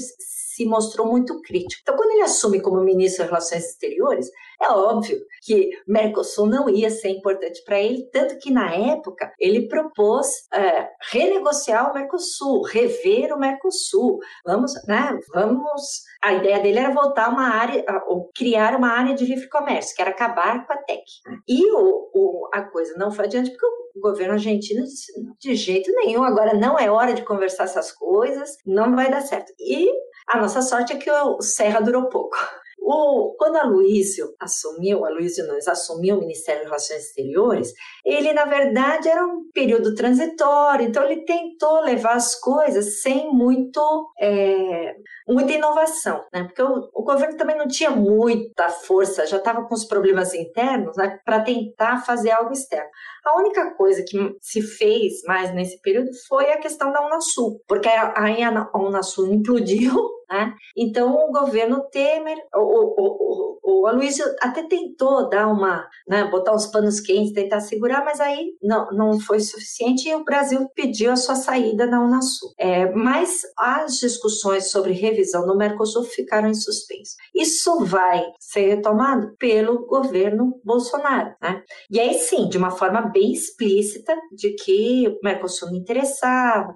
[0.53, 1.81] se mostrou muito crítico.
[1.81, 4.29] Então, quando ele assume como ministro das Relações Exteriores,
[4.63, 9.67] é óbvio que Mercosul não ia ser importante para ele, tanto que na época ele
[9.67, 14.19] propôs é, renegociar o Mercosul, rever o Mercosul.
[14.45, 15.17] Vamos, né?
[15.33, 16.03] Vamos.
[16.23, 20.01] A ideia dele era voltar uma área, ou criar uma área de livre comércio, que
[20.01, 21.03] era acabar com a TEC.
[21.25, 21.37] Né?
[21.47, 25.91] E o, o, a coisa não foi adiante porque o governo argentino disse, de jeito
[25.91, 29.51] nenhum, agora não é hora de conversar essas coisas, não vai dar certo.
[29.59, 29.89] E
[30.27, 32.37] a nossa sorte é que o Serra durou pouco.
[32.85, 37.73] O, quando a Luísio assumiu, a Luísio Nunes assumiu o Ministério das Relações Exteriores,
[38.03, 43.79] ele, na verdade, era um período transitório, então ele tentou levar as coisas sem muito,
[44.19, 46.43] é, muita inovação, né?
[46.43, 50.97] porque o, o, governo também não tinha muita força, já estava com os problemas internos
[50.97, 52.89] né, para tentar fazer algo externo.
[53.23, 57.87] A única coisa que se fez mais nesse período foi a questão da Unasul, porque
[57.87, 60.53] aí a Unasul implodiu né?
[60.75, 66.53] Então, o governo Temer, o, o, o, o Aloysio até tentou dar uma, né, botar
[66.53, 71.11] uns panos quentes, tentar segurar, mas aí não, não foi suficiente e o Brasil pediu
[71.11, 72.53] a sua saída da Unasul.
[72.57, 77.15] É, mas as discussões sobre revisão do Mercosul ficaram em suspenso.
[77.33, 81.35] Isso vai ser retomado pelo governo Bolsonaro.
[81.41, 81.63] Né?
[81.89, 86.75] E aí sim, de uma forma bem explícita, de que o Mercosul não interessava.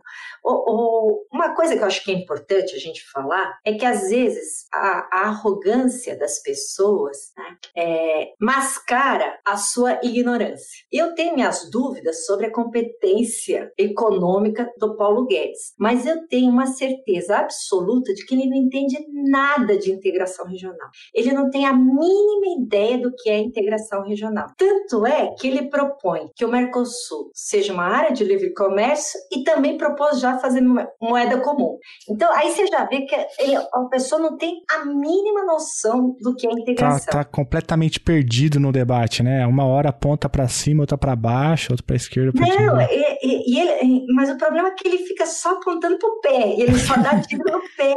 [1.32, 4.68] uma coisa que eu acho que é importante a gente falar é que às vezes
[4.74, 10.86] a, a arrogância das pessoas né, é, mascara a sua ignorância.
[10.92, 16.68] Eu tenho minhas dúvidas sobre a competência econômica do Paulo Guedes, mas eu tenho uma
[16.68, 18.98] certeza absoluta de que ele não entende
[19.30, 20.90] nada de integração regional.
[21.14, 24.48] Ele não tem a mínima ideia do que é integração regional.
[24.58, 29.44] Tanto é que ele propõe que o Mercosul seja uma área de livre comércio e
[29.44, 30.62] também propôs já fazer
[31.02, 31.78] moeda comum.
[32.10, 33.16] Então, aí você já vê que
[33.74, 37.06] a pessoa não tem a mínima noção do que é integração.
[37.06, 39.46] Tá, tá completamente perdido no debate, né?
[39.46, 42.32] Uma hora aponta para cima, outra para baixo, outra para esquerda.
[42.34, 45.98] Pra não, e, e, e ele, mas o problema é que ele fica só apontando
[45.98, 47.96] pro pé, ele só dá tiro no pé.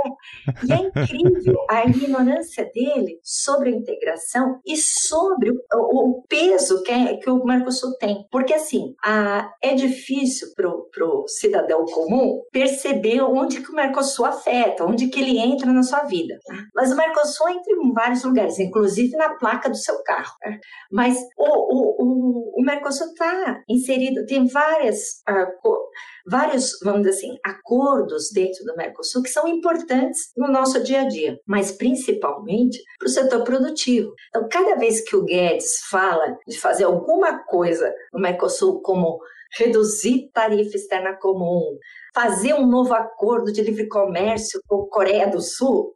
[0.66, 6.90] E é incrível a ignorância dele sobre a integração e sobre o, o peso que,
[6.90, 8.26] é, que o Mercosul tem.
[8.30, 14.84] Porque, assim, a, é difícil pro, pro cidadão comum perceber onde que o Mercosul afeta,
[14.84, 16.38] onde que ele entra na sua vida.
[16.74, 20.34] Mas o Mercosul entra em vários lugares, inclusive na placa do seu carro.
[20.44, 20.58] Né?
[20.90, 25.22] Mas o, o, o, o Mercosul está inserido, tem várias.
[25.28, 25.70] Uh,
[26.30, 31.08] vários, vamos dizer assim, acordos dentro do Mercosul que são importantes no nosso dia a
[31.08, 34.14] dia, mas principalmente para o setor produtivo.
[34.28, 39.18] Então, cada vez que o Guedes fala de fazer alguma coisa no Mercosul, como
[39.58, 41.76] reduzir tarifa externa comum,
[42.14, 45.92] fazer um novo acordo de livre comércio com a Coreia do Sul,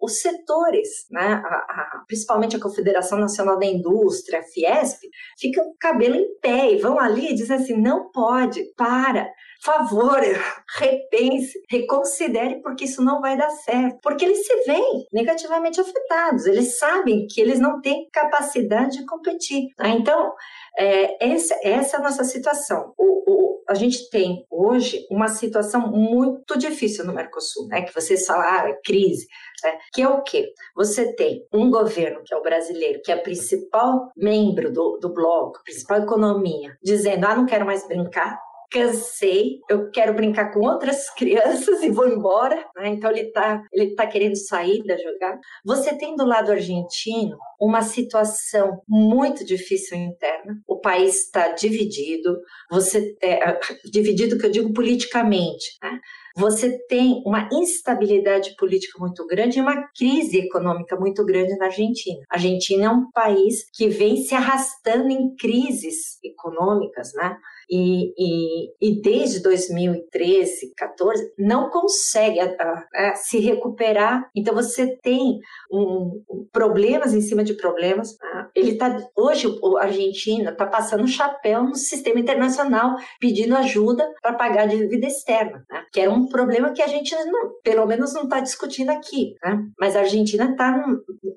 [0.00, 5.00] os setores, né, a, a, principalmente a Confederação Nacional da Indústria, a Fiesp,
[5.38, 9.30] ficam o cabelo em pé e vão ali e dizem assim: não pode, para,
[9.62, 10.20] favor,
[10.78, 13.98] repense, reconsidere, porque isso não vai dar certo.
[14.02, 19.68] Porque eles se veem negativamente afetados, eles sabem que eles não têm capacidade de competir.
[19.78, 19.90] Né?
[19.90, 20.32] Então,
[20.78, 22.94] é, essa, essa é a nossa situação.
[22.96, 27.82] O, o, a gente tem hoje uma situação muito difícil no Mercosul, né?
[27.82, 29.28] Que vocês falaram, ah, crise,
[29.62, 29.78] né?
[29.92, 30.52] que é o quê?
[30.74, 35.14] Você tem um governo, que é o brasileiro, que é o principal membro do, do
[35.14, 38.40] bloco, principal economia, dizendo, ah, não quero mais brincar,
[38.70, 42.56] cansei, eu quero brincar com outras crianças e vou embora.
[42.76, 42.88] Né?
[42.88, 45.38] Então ele está ele tá querendo sair da jogada.
[45.64, 50.54] Você tem do lado argentino uma situação muito difícil interna.
[50.66, 52.38] O país está dividido.
[52.70, 53.58] Você é,
[53.90, 55.76] dividido que eu digo politicamente.
[55.82, 56.00] Né?
[56.36, 62.20] Você tem uma instabilidade política muito grande e uma crise econômica muito grande na Argentina.
[62.30, 67.36] A Argentina é um país que vem se arrastando em crises econômicas, né?
[67.70, 74.28] E, e, e desde 2013, 14, não consegue a, a, a se recuperar.
[74.34, 75.38] Então você tem
[75.70, 78.16] um, um, problemas em cima de problemas.
[78.16, 78.50] Tá?
[78.56, 79.46] Ele tá hoje
[79.78, 85.64] a Argentina está passando chapéu no sistema internacional pedindo ajuda para pagar a dívida externa,
[85.70, 85.84] né?
[85.92, 89.36] que era um problema que a gente não, pelo menos não está discutindo aqui.
[89.44, 89.64] Né?
[89.78, 90.84] Mas a Argentina está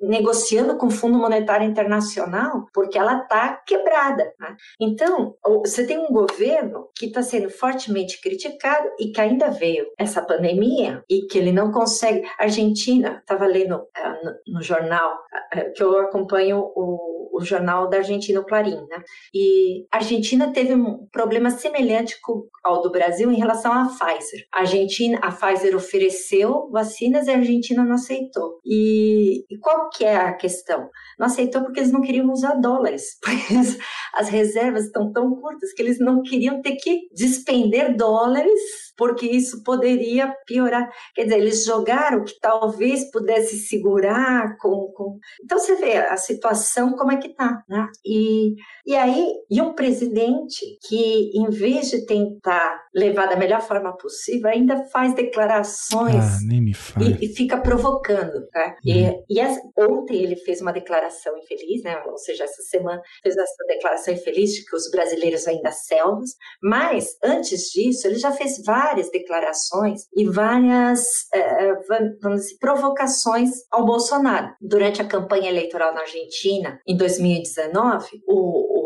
[0.02, 4.34] negociando com o Fundo Monetário Internacional porque ela está quebrada.
[4.40, 4.56] Né?
[4.82, 10.22] Então você tem um governo que está sendo fortemente criticado e que ainda veio essa
[10.22, 12.26] pandemia e que ele não consegue.
[12.40, 15.14] A Argentina, estava lendo uh, no, no, jornal,
[15.56, 19.04] uh, que eu acompanho o, o jornal da Argentina, o Clarim, né?
[19.34, 22.16] E a Argentina teve um problema semelhante
[22.64, 24.46] ao do Brasil em relação à Pfizer.
[24.54, 28.60] A Argentina, a Pfizer ofereceu vacinas e a Argentina não aceitou.
[28.64, 30.90] E, e qual que é a questão?
[31.18, 33.18] Não aceitou porque eles não queriam usar dólares.
[34.14, 39.26] As reservas estão tão curtas que eles não não queriam ter que despender dólares porque
[39.26, 40.90] isso poderia piorar.
[41.16, 44.92] Quer dizer, eles jogaram que talvez pudesse segurar com.
[44.96, 45.18] com...
[45.44, 47.88] Então você vê a situação como é que tá, né?
[48.06, 48.54] E,
[48.86, 54.50] e aí, e um presidente que, em vez de tentar levar da melhor forma possível,
[54.50, 57.06] ainda faz declarações ah, nem me fala.
[57.06, 58.36] E, e fica provocando.
[58.36, 58.74] Uhum.
[58.86, 62.02] E, e essa, ontem ele fez uma declaração infeliz, né?
[62.06, 66.32] ou seja, essa semana fez essa declaração infeliz de que os brasileiros ainda selvas,
[66.62, 71.74] mas antes disso ele já fez várias declarações e várias é,
[72.22, 74.54] vamos dizer, provocações ao Bolsonaro.
[74.62, 78.84] Durante a campanha eleitoral na Argentina, em 2019, o, o,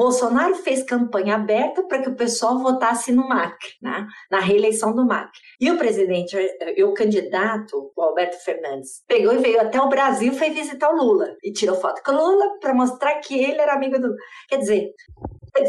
[0.00, 4.06] Bolsonaro fez campanha aberta para que o pessoal votasse no Macri, né?
[4.30, 5.38] na reeleição do Macri.
[5.60, 6.34] E o presidente,
[6.74, 10.96] e o candidato, o Alberto Fernandes, pegou e veio até o Brasil, foi visitar o
[10.96, 14.14] Lula e tirou foto com o Lula para mostrar que ele era amigo do.
[14.48, 14.90] Quer dizer,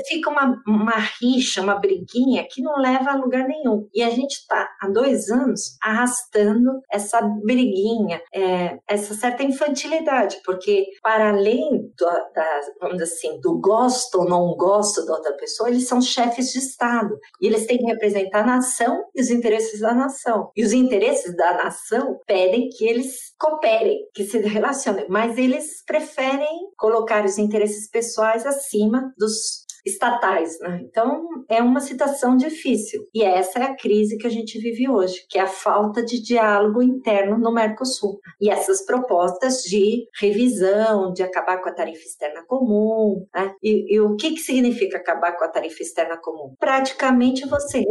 [0.08, 3.88] fica uma, uma rixa, uma briguinha que não leva a lugar nenhum.
[3.94, 10.86] E a gente está há dois anos arrastando essa briguinha, é, essa certa infantilidade, porque
[11.02, 15.70] para além do, da, vamos dizer assim, do gosto ou não gosto da outra pessoa,
[15.70, 19.80] eles são chefes de Estado e eles têm que representar a nação e os interesses
[19.80, 20.52] da nação.
[20.56, 26.72] E os interesses da nação pedem que eles cooperem, que se relacionem, mas eles preferem
[26.78, 30.60] colocar os interesses pessoais acima dos estatais.
[30.60, 30.82] Né?
[30.84, 33.08] Então, é uma situação difícil.
[33.14, 36.22] E essa é a crise que a gente vive hoje, que é a falta de
[36.22, 38.20] diálogo interno no Mercosul.
[38.40, 43.26] E essas propostas de revisão, de acabar com a tarifa externa comum.
[43.34, 43.54] Né?
[43.62, 46.56] E, e, o que, que significa acabar com a tarifa externa comum?
[46.60, 47.84] Praticamente você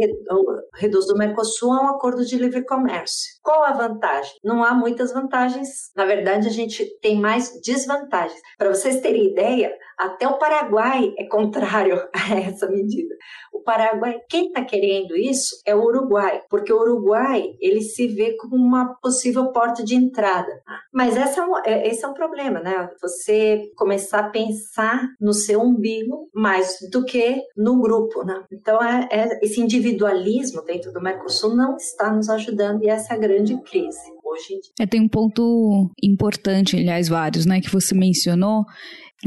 [0.75, 3.31] reduz o Mercosul a um acordo de livre comércio.
[3.41, 4.33] Qual a vantagem?
[4.43, 5.91] Não há muitas vantagens.
[5.95, 8.39] Na verdade, a gente tem mais desvantagens.
[8.57, 11.80] Para vocês terem ideia, até o Paraguai é contrário
[12.13, 13.15] a essa medida.
[13.53, 18.35] O Paraguai, quem está querendo isso é o Uruguai, porque o Uruguai ele se vê
[18.37, 20.61] como uma possível porta de entrada.
[20.93, 22.89] Mas essa é é, esse é um problema, né?
[23.01, 28.43] Você começar a pensar no seu umbigo mais do que no grupo, né?
[28.51, 33.17] Então é, é esse individualismo dentro do Mercosul não está nos ajudando e essa é
[33.17, 34.71] a grande crise hoje em dia.
[34.79, 38.65] É, tem um ponto importante, aliás, vários, né, que você mencionou,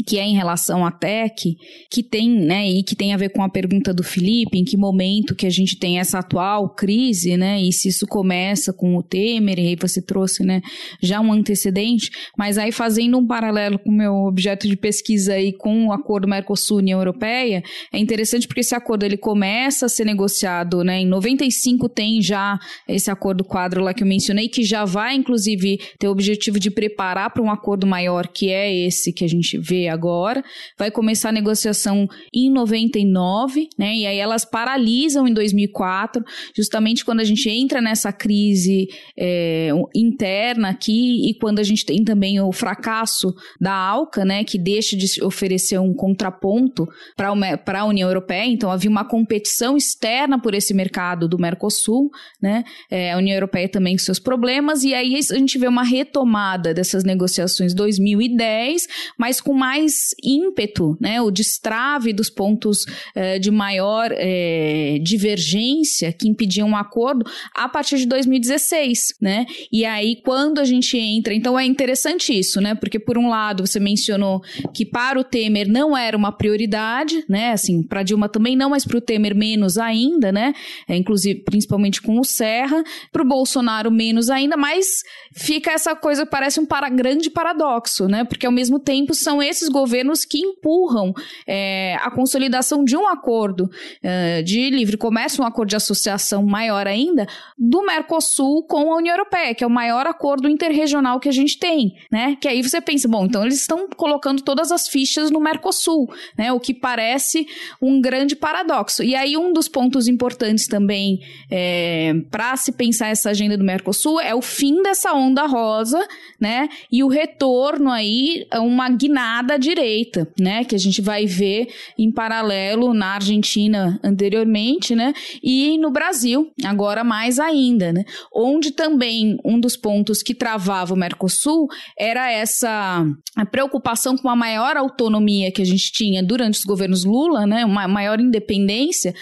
[0.07, 1.57] que é em relação à tech,
[1.91, 4.77] que tem, né, e que tem a ver com a pergunta do Felipe, em que
[4.77, 9.03] momento que a gente tem essa atual crise, né, e se isso começa com o
[9.03, 10.61] Temer, e aí você trouxe, né,
[11.01, 15.53] já um antecedente, mas aí fazendo um paralelo com o meu objeto de pesquisa aí
[15.53, 20.83] com o acordo Mercosul-União Europeia, é interessante porque esse acordo ele começa a ser negociado,
[20.83, 25.15] né, em 95 tem já esse acordo quadro lá que eu mencionei, que já vai,
[25.15, 29.29] inclusive, ter o objetivo de preparar para um acordo maior, que é esse que a
[29.29, 30.43] gente vê Agora,
[30.79, 33.95] vai começar a negociação em 99, né?
[33.95, 36.23] E aí elas paralisam em 2004,
[36.55, 42.05] justamente quando a gente entra nessa crise é, interna aqui e quando a gente tem
[42.05, 44.45] também o fracasso da ALCA, né?
[44.45, 48.47] Que deixa de oferecer um contraponto para a União Europeia.
[48.47, 52.11] Então havia uma competição externa por esse mercado do Mercosul,
[52.41, 52.65] né?
[52.91, 56.73] É, a União Europeia também com seus problemas e aí a gente vê uma retomada
[56.73, 58.87] dessas negociações 2010,
[59.19, 59.74] mas com mais
[60.23, 61.21] ímpeto, né?
[61.21, 67.99] O destrave dos pontos eh, de maior eh, divergência que impediam um acordo a partir
[67.99, 69.47] de 2016, né?
[69.73, 72.75] E aí quando a gente entra, então é interessante isso, né?
[72.75, 77.53] Porque por um lado você mencionou que para o Temer não era uma prioridade, né?
[77.53, 80.55] Assim, para Dilma também não, mas para o Temer menos ainda, né?
[80.89, 85.03] É, inclusive principalmente com o Serra, para o Bolsonaro menos ainda, mas
[85.33, 88.25] fica essa coisa parece um para, grande paradoxo, né?
[88.25, 91.13] Porque ao mesmo tempo são esses governos que empurram
[91.47, 93.71] é, a consolidação de um acordo
[94.03, 97.27] é, de livre comércio, um acordo de associação maior ainda,
[97.59, 101.59] do Mercosul com a União Europeia, que é o maior acordo interregional que a gente
[101.59, 102.37] tem, né?
[102.41, 106.53] Que aí você pensa, bom, então eles estão colocando todas as fichas no Mercosul, né?
[106.53, 107.47] O que parece
[107.81, 109.03] um grande paradoxo.
[109.03, 114.21] E aí um dos pontos importantes também é, para se pensar essa agenda do Mercosul
[114.21, 116.07] é o fim dessa onda rosa,
[116.41, 116.69] né?
[116.91, 120.65] E o retorno aí uma guinada à direita, né?
[120.65, 125.13] Que a gente vai ver em paralelo na Argentina anteriormente, né?
[125.43, 128.05] E no Brasil, agora mais ainda, né?
[128.33, 133.05] Onde também um dos pontos que travava o Mercosul era essa
[133.51, 137.65] preocupação com a maior autonomia que a gente tinha durante os governos Lula, né?
[137.65, 139.15] Uma maior independência,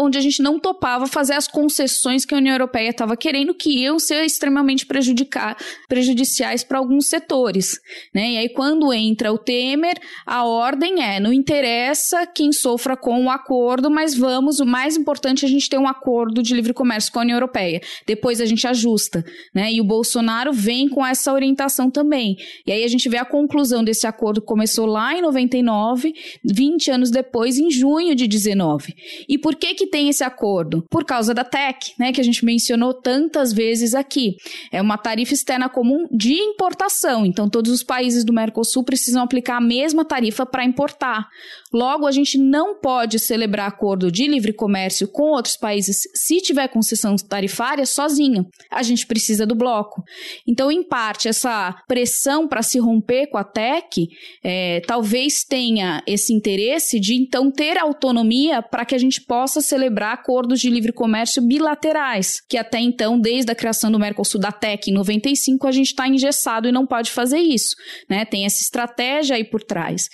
[0.00, 3.82] onde a gente não topava fazer as concessões que a União Europeia estava querendo, que
[3.82, 5.56] iam ser extremamente prejudicar,
[5.88, 7.78] prejudiciais para alguns setores.
[8.14, 8.32] Né?
[8.32, 13.30] E aí, quando entra o Temer, a ordem é: não interessa quem sofra com o
[13.30, 17.12] acordo, mas vamos, o mais importante é a gente ter um acordo de livre comércio
[17.12, 17.80] com a União Europeia.
[18.06, 19.24] Depois a gente ajusta.
[19.54, 19.74] Né?
[19.74, 22.36] E o Bolsonaro vem com essa orientação também.
[22.66, 27.10] E aí a gente vê a conclusão desse acordo, começou lá em 99, 20 anos
[27.10, 28.94] depois, em junho de 19.
[29.28, 30.84] E por que que tem esse acordo?
[30.90, 34.36] Por causa da TEC, né, que a gente mencionou tantas vezes aqui.
[34.72, 39.56] É uma tarifa externa comum de importação, então todos os países do Mercosul precisam aplicar
[39.56, 41.28] a mesma tarifa para importar.
[41.72, 46.68] Logo, a gente não pode celebrar acordo de livre comércio com outros países se tiver
[46.68, 48.44] concessão tarifária sozinha.
[48.70, 50.02] A gente precisa do bloco.
[50.46, 54.08] Então, em parte, essa pressão para se romper com a TEC
[54.42, 59.79] é, talvez tenha esse interesse de então ter autonomia para que a gente possa celebrar
[60.12, 64.90] acordos de livre comércio bilaterais, que até então, desde a criação do Mercosul da TEC
[64.90, 67.74] em 95, a gente está engessado e não pode fazer isso.
[68.08, 68.24] Né?
[68.24, 70.08] Tem essa estratégia aí por trás.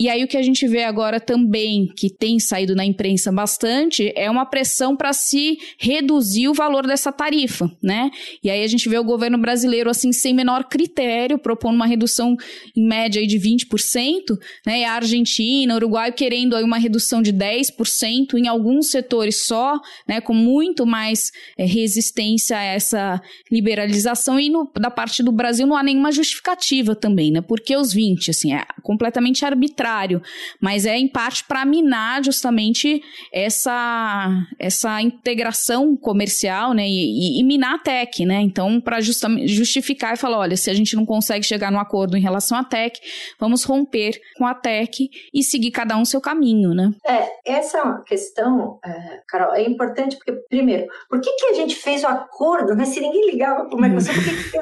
[0.00, 4.12] E aí o que a gente vê agora também, que tem saído na imprensa bastante,
[4.14, 8.08] é uma pressão para se reduzir o valor dessa tarifa, né?
[8.42, 12.36] E aí a gente vê o governo brasileiro, assim, sem menor critério, propondo uma redução
[12.76, 14.80] em média aí de 20%, né?
[14.80, 20.20] E a Argentina, Uruguai querendo aí uma redução de 10% em alguns setores só, né?
[20.20, 23.20] Com muito mais é, resistência a essa
[23.50, 24.38] liberalização.
[24.38, 27.40] E no, da parte do Brasil não há nenhuma justificativa também, né?
[27.40, 30.22] Porque os 20%, assim, é completamente arbitrário contrário,
[30.60, 34.28] mas é em parte para minar justamente essa,
[34.58, 40.38] essa integração comercial, né, e, e, minar a tech, né, então para justificar e falar,
[40.38, 43.00] olha, se a gente não consegue chegar num acordo em relação à tech,
[43.40, 46.90] vamos romper com a tech e seguir cada um seu caminho, né.
[47.06, 51.74] É, essa é questão, é, Carol, é importante porque, primeiro, por que, que a gente
[51.74, 54.58] fez o acordo, né, se ninguém ligava para o Mercosul, por que que...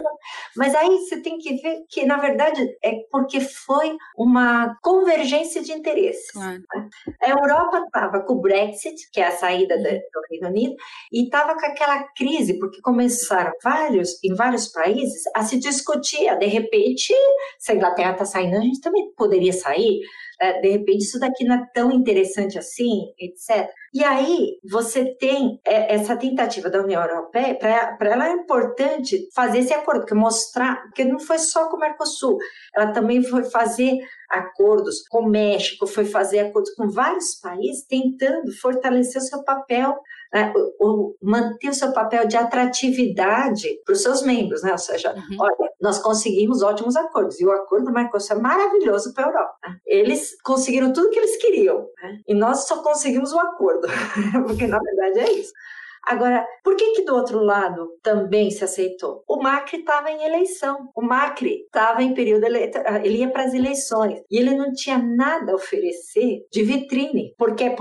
[0.57, 5.63] mas aí você tem que ver que, na verdade, é porque foi uma conversa convergência
[5.63, 6.31] de interesses.
[6.31, 6.63] Claro.
[6.75, 6.89] Né?
[7.23, 9.83] A Europa estava com o Brexit, que é a saída do
[10.31, 10.75] Reino Unido,
[11.13, 16.47] e estava com aquela crise, porque começaram vários, em vários países a se discutir, de
[16.47, 17.15] repente,
[17.59, 20.01] se a Inglaterra está saindo, a gente também poderia sair.
[20.41, 23.69] É, de repente isso daqui não é tão interessante assim, etc.
[23.93, 29.61] E aí você tem é, essa tentativa da União Europeia, para ela é importante fazer
[29.61, 32.37] esse acordo, porque mostrar, porque não foi só com o Mercosul,
[32.75, 33.97] ela também foi fazer
[34.31, 39.97] acordos com o México, foi fazer acordos com vários países, tentando fortalecer o seu papel
[40.33, 40.53] né,
[41.23, 44.73] manter o seu papel de atratividade para os seus membros, né?
[44.73, 45.37] Ou seja, uhum.
[45.39, 49.55] olha, nós conseguimos ótimos acordos e o acordo do Mercosul é maravilhoso para a Europa.
[49.63, 49.77] Né?
[49.87, 52.21] Eles conseguiram tudo que eles queriam né?
[52.27, 53.87] e nós só conseguimos o acordo,
[54.47, 55.53] porque na verdade é isso.
[56.07, 59.25] Agora, por que que do outro lado também se aceitou?
[59.27, 60.89] O Macri estava em eleição.
[60.95, 64.99] O Macri estava em período eleitoral, ele ia para as eleições e ele não tinha
[64.99, 67.75] nada a oferecer de vitrine, porque a,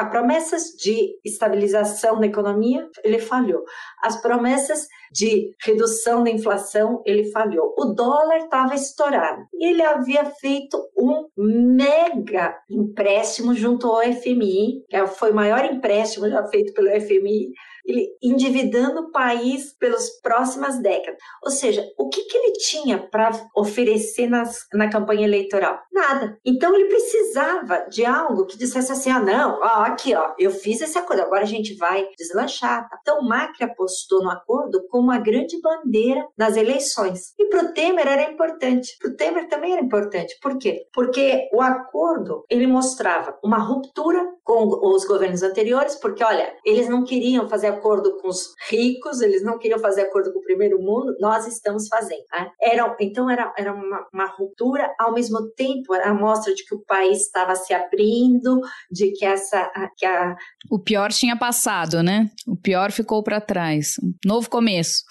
[0.00, 3.64] a promessas de estabilização da economia, ele falhou.
[4.00, 7.74] As promessas de redução da inflação, ele falhou.
[7.76, 9.42] O dólar estava estourado.
[9.52, 16.28] E ele havia feito um mega empréstimo junto ao FMI, que foi o maior empréstimo
[16.28, 17.50] já feito pelo FMI
[17.84, 21.18] ele endividando o país pelas próximas décadas.
[21.42, 25.80] Ou seja, o que, que ele tinha para oferecer nas, na campanha eleitoral?
[25.92, 26.38] Nada.
[26.44, 30.80] Então ele precisava de algo que dissesse assim: ah, não, ó, aqui, ó, eu fiz
[30.80, 32.88] esse acordo, agora a gente vai deslanchar.
[32.88, 32.98] Tá?
[33.00, 37.32] Então Macri apostou no acordo como uma grande bandeira nas eleições.
[37.38, 38.96] E para o Temer era importante.
[39.00, 40.38] Para o Temer também era importante.
[40.40, 40.86] Por quê?
[40.92, 47.04] Porque o acordo ele mostrava uma ruptura com os governos anteriores, porque olha, eles não
[47.04, 51.16] queriam fazer acordo com os ricos, eles não queriam fazer acordo com o primeiro mundo,
[51.20, 52.24] nós estamos fazendo.
[52.32, 52.50] Né?
[52.60, 56.74] Era, então era, era uma, uma ruptura, ao mesmo tempo era a mostra de que
[56.74, 58.60] o país estava se abrindo,
[58.90, 60.36] de que essa que a...
[60.70, 62.30] o pior tinha passado, né?
[62.46, 63.94] O pior ficou para trás,
[64.24, 65.02] novo começo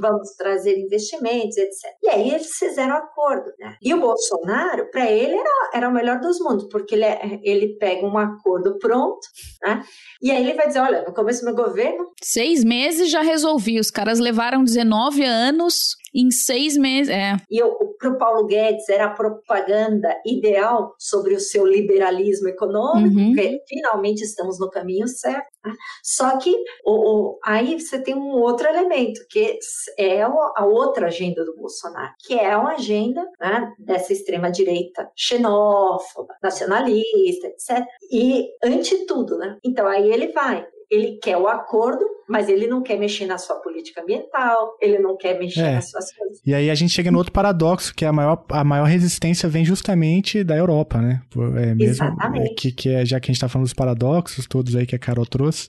[0.00, 1.90] vamos trazer investimentos, etc.
[2.02, 3.50] E aí eles fizeram acordo.
[3.58, 3.76] Né?
[3.82, 7.76] E o Bolsonaro, para ele, era, era o melhor dos mundos, porque ele, é, ele
[7.78, 9.26] pega um acordo pronto,
[9.62, 9.82] né?
[10.22, 12.06] e aí ele vai dizer: olha, no começo do meu governo.
[12.22, 13.78] Seis meses já resolvi.
[13.78, 17.12] Os caras levaram 19 anos em seis meses.
[17.12, 17.36] É.
[17.50, 17.60] E
[17.98, 23.34] para o Paulo Guedes era a propaganda ideal sobre o seu liberalismo econômico, uhum.
[23.34, 25.46] porque finalmente estamos no caminho certo.
[25.64, 25.72] Né?
[26.02, 26.54] Só que
[26.84, 29.58] o, o, aí você tem um outro elemento, que
[29.98, 37.48] é a outra agenda do Bolsonaro, que é uma agenda né, dessa extrema-direita xenófoba, nacionalista,
[37.48, 37.84] etc.
[38.10, 39.58] E ante tudo, né?
[39.64, 43.56] Então aí ele vai, ele quer o acordo, mas ele não quer mexer na sua
[43.56, 45.74] política ambiental, ele não quer mexer é.
[45.74, 46.40] nas suas coisas.
[46.44, 49.48] E aí a gente chega no outro paradoxo, que é a maior, a maior resistência
[49.48, 51.22] vem justamente da Europa, né?
[51.56, 52.50] É mesmo, Exatamente.
[52.50, 54.94] É, que, que é, já que a gente está falando dos paradoxos, todos aí que
[54.94, 55.68] a Carol trouxe,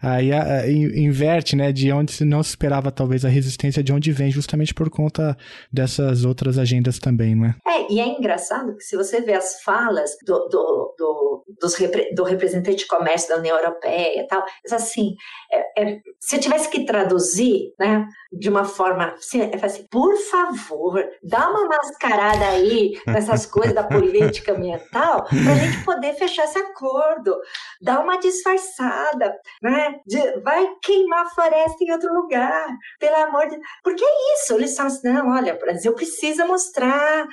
[0.00, 1.72] aí a, a, inverte, né?
[1.72, 5.36] De onde não se esperava talvez a resistência, de onde vem, justamente por conta
[5.72, 7.56] dessas outras agendas também, não é?
[7.66, 11.76] É, e é engraçado que se você vê as falas do, do, do, dos,
[12.14, 15.14] do representante de comércio da União Europeia e tal, assim,
[15.50, 20.16] é, é, se eu tivesse que traduzir, né, de uma forma assim, é assim, por
[20.16, 26.44] favor, dá uma mascarada aí nessas coisas da política ambiental para a gente poder fechar
[26.44, 27.36] esse acordo,
[27.80, 32.66] dá uma disfarçada, né, de, vai queimar a floresta em outro lugar,
[32.98, 37.26] pelo amor de porque é isso, eles falam assim, não, olha, o Brasil precisa mostrar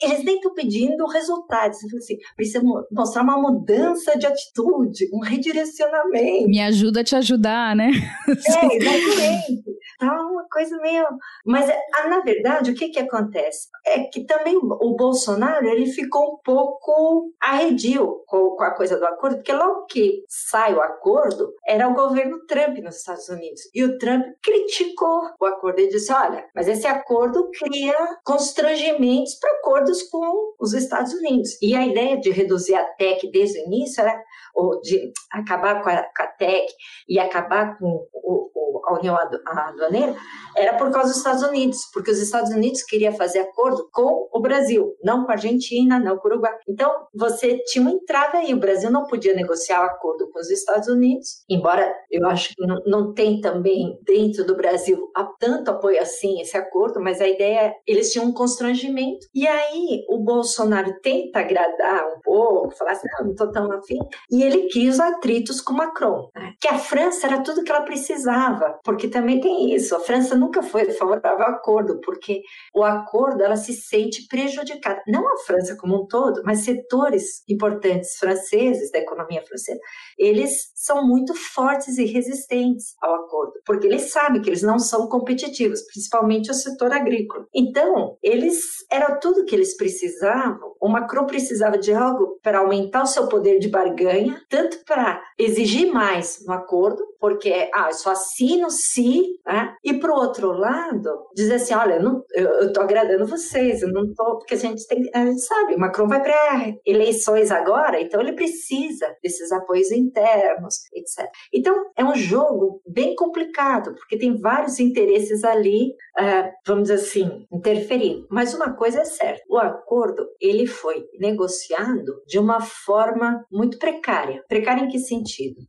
[0.00, 1.78] eles nem estão pedindo resultados.
[1.94, 6.48] Assim, precisa mostrar uma mudança de atitude, um redirecionamento.
[6.48, 7.90] Me ajuda a te ajudar, né?
[8.28, 9.64] É, exatamente.
[9.98, 11.06] Tá uma coisa meio.
[11.46, 13.68] Mas, ah, na verdade, o que, que acontece?
[13.86, 19.36] É que também o Bolsonaro ele ficou um pouco arredio com, a coisa do acordo,
[19.36, 23.60] porque logo que sai o acordo, era o governo Trump nos Estados Unidos.
[23.74, 25.78] E o Trump criticou o acordo.
[25.78, 31.60] Ele disse: olha, mas esse acordo cria constrangimentos para acordos com os Estados Unidos.
[31.62, 34.22] E a ideia de reduzir a TEC desde o início era
[34.54, 36.66] ou de acabar com a, com a TEC
[37.08, 40.14] e acabar com o, o, a União Aduaneira,
[40.56, 44.40] era por causa dos Estados Unidos, porque os Estados Unidos queriam fazer acordo com o
[44.40, 46.56] Brasil, não com a Argentina, não com o Uruguai.
[46.68, 50.50] Então, você tinha um entrave aí, o Brasil não podia negociar o acordo com os
[50.50, 56.00] Estados Unidos, embora eu acho que não, não tem também dentro do Brasil tanto apoio
[56.00, 59.26] assim esse acordo, mas a ideia é, eles tinham um constrangimento.
[59.34, 59.73] E aí
[60.08, 63.98] o Bolsonaro tenta agradar um pouco, falar assim, não, não tô tão afim,
[64.30, 66.52] e ele quis atritos com Macron, né?
[66.60, 70.62] que a França era tudo que ela precisava, porque também tem isso, a França nunca
[70.62, 72.42] foi favorável ao acordo, porque
[72.74, 78.16] o acordo ela se sente prejudicada, não a França como um todo, mas setores importantes
[78.18, 79.80] franceses da economia francesa,
[80.18, 85.08] eles são muito fortes e resistentes ao acordo, porque eles sabem que eles não são
[85.08, 87.46] competitivos, principalmente o setor agrícola.
[87.54, 90.74] Então, eles era tudo que eles precisavam.
[90.80, 95.90] O Macron precisava de algo para aumentar o seu poder de barganha, tanto para exigir
[95.90, 99.74] mais no acordo, porque ah, eu só assino se, né?
[99.82, 101.98] e para o outro lado, dizer assim, olha,
[102.34, 105.78] eu estou agradando vocês, eu não estou, porque a gente tem, a gente sabe, o
[105.78, 111.30] Macron vai para eleições agora, então ele precisa desses apoios internos, etc.
[111.52, 117.46] Então é um jogo bem complicado, porque tem vários interesses ali, uh, vamos dizer assim,
[117.52, 118.26] interferindo.
[118.30, 124.42] Mas uma coisa é certa, o acordo ele foi negociado de uma forma muito precária.
[124.48, 125.62] Precária em que sentido?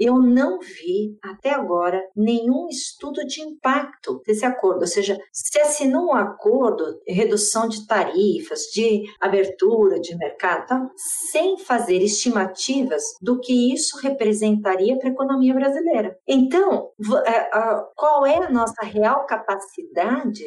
[0.00, 6.06] Eu não vi até agora nenhum estudo de impacto desse acordo, ou seja, se assinou
[6.06, 10.90] um acordo, redução de tarifas, de abertura de mercado, tá?
[11.30, 16.16] sem fazer estimativas do que isso representaria para a economia brasileira.
[16.26, 16.88] Então,
[17.26, 17.50] é,
[17.94, 20.44] qual é a nossa real capacidade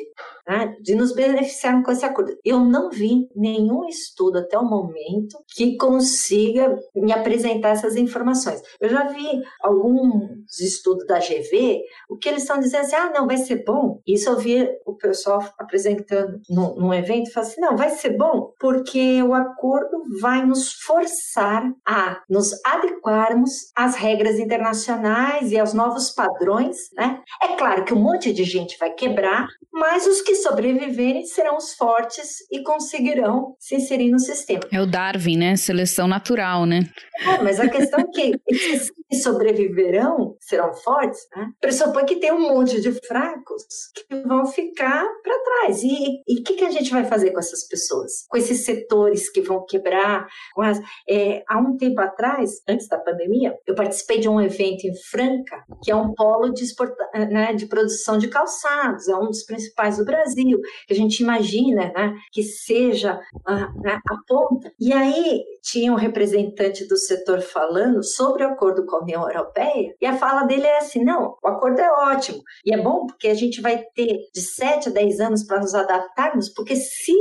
[0.48, 2.36] né, de nos beneficiar com esse acordo?
[2.44, 8.62] Eu não vi nenhum estudo até o momento que consiga me apresentar essas informações.
[8.80, 13.28] Eu já vi alguns estudos da GV, o que eles estão dizendo assim, ah, não,
[13.28, 14.02] vai ser bom.
[14.06, 18.54] Isso eu vi o pessoal apresentando num, num evento, falou assim, não, vai ser bom,
[18.60, 26.12] porque o acordo vai nos forçar a nos adequarmos às regras internacionais e aos novos
[26.12, 27.22] padrões, né?
[27.42, 31.74] É claro que um monte de gente vai quebrar, mas os que sobreviverem serão os
[31.74, 34.62] fortes e conseguirão se inserir no sistema.
[34.72, 35.56] É o Darwin, né?
[35.56, 36.90] Seleção natural, né?
[37.22, 41.50] É, mas a questão é que esses que sobreviverão serão fortes, né?
[41.60, 43.64] Pressupõe que tem um monte de fracos
[43.96, 45.84] que vão ficar para trás.
[45.84, 48.26] E o que, que a gente vai fazer com essas pessoas?
[48.30, 50.28] Com esses setores que vão quebrar?
[50.58, 50.80] As,
[51.10, 55.64] é, há um tempo atrás, antes da pandemia, eu participei de um evento em Franca,
[55.84, 59.98] que é um polo de, exporta, né, de produção de calçados, é um dos principais
[59.98, 64.72] do Brasil, que a gente imagina né, que seja a, a, a ponta.
[64.80, 70.06] E aí tinha um representante do setor falando sobre o acordo a União Europeia, e
[70.06, 73.34] a fala dele é assim: não, o acordo é ótimo, e é bom porque a
[73.34, 77.14] gente vai ter de 7 a 10 anos para nos adaptarmos, porque se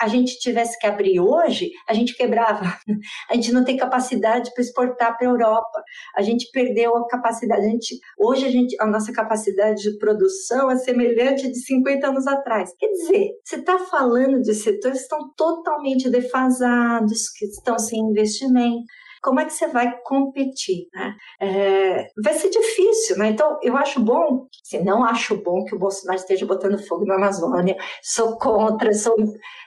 [0.00, 2.60] a gente tivesse que abrir hoje, a gente quebrava.
[3.28, 5.82] A gente não tem capacidade para exportar para a Europa.
[6.16, 7.64] A gente perdeu a capacidade.
[7.64, 12.26] A gente, hoje a, gente, a nossa capacidade de produção é semelhante de 50 anos
[12.26, 12.72] atrás.
[12.78, 18.84] Quer dizer, você está falando de setores que estão totalmente defasados, que estão sem investimento
[19.22, 20.88] como é que você vai competir?
[20.94, 21.14] Né?
[21.40, 23.28] É, vai ser difícil, né?
[23.28, 27.16] Então, eu acho bom, se não acho bom que o Bolsonaro esteja botando fogo na
[27.16, 29.14] Amazônia, sou contra, sou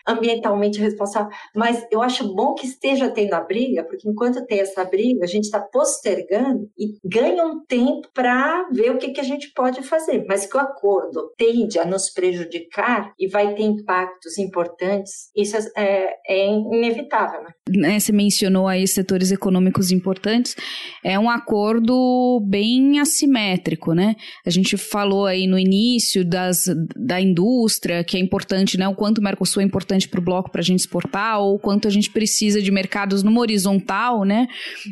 [0.08, 4.84] ambientalmente responsável, mas eu acho bom que esteja tendo a briga, porque enquanto tem essa
[4.84, 9.24] briga, a gente está postergando e ganha um tempo para ver o que, que a
[9.24, 14.38] gente pode fazer, mas que o acordo tende a nos prejudicar e vai ter impactos
[14.38, 17.44] importantes, isso é, é inevitável.
[17.44, 17.54] Né?
[17.70, 19.43] né você mencionou aí setores econômicos
[19.92, 20.56] importantes,
[21.04, 24.16] é um acordo bem assimétrico, né?
[24.46, 26.66] A gente falou aí no início das,
[26.96, 28.88] da indústria, que é importante, né?
[28.88, 31.88] O quanto o Mercosul é importante para o bloco para a gente exportar, ou quanto
[31.88, 34.48] a gente precisa de mercados numa horizontal, né?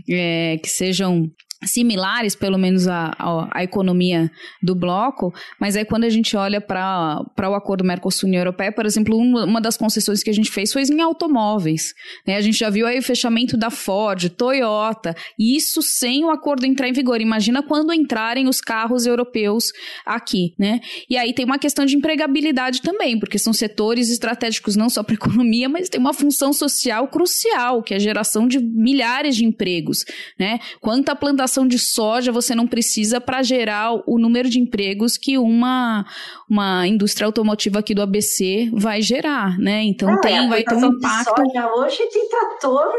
[0.10, 1.30] É, que sejam
[1.64, 3.16] similares, pelo menos a,
[3.54, 4.32] a, economia
[4.62, 9.16] do bloco, mas aí quando a gente olha para o acordo Mercosul-União Europeia, por exemplo,
[9.16, 11.94] uma, uma, das concessões que a gente fez foi em automóveis.
[12.26, 12.36] Né?
[12.36, 16.66] A gente já viu aí o fechamento da Ford, Toyota, e isso sem o acordo
[16.66, 17.22] entrar em vigor.
[17.22, 19.72] Imagina quando entrarem os carros europeus
[20.06, 20.80] aqui, né?
[21.10, 25.14] E aí tem uma questão de empregabilidade também, porque são setores estratégicos não só para
[25.14, 29.46] a economia, mas tem uma função social crucial, que é a geração de milhares de
[29.46, 30.04] empregos,
[30.40, 30.60] né?
[30.80, 35.38] Quanta plantação plantação de soja você não precisa para gerar o número de empregos que
[35.38, 36.06] uma,
[36.50, 39.84] uma indústria automotiva aqui do ABC vai gerar, né?
[39.84, 41.36] Então ah, tem, é, vai ter um impacto.
[41.36, 42.94] Soja hoje tem trator.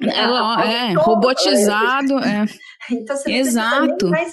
[0.00, 2.44] É, é robotizado, é.
[2.90, 4.08] Então você Exato.
[4.08, 4.32] mais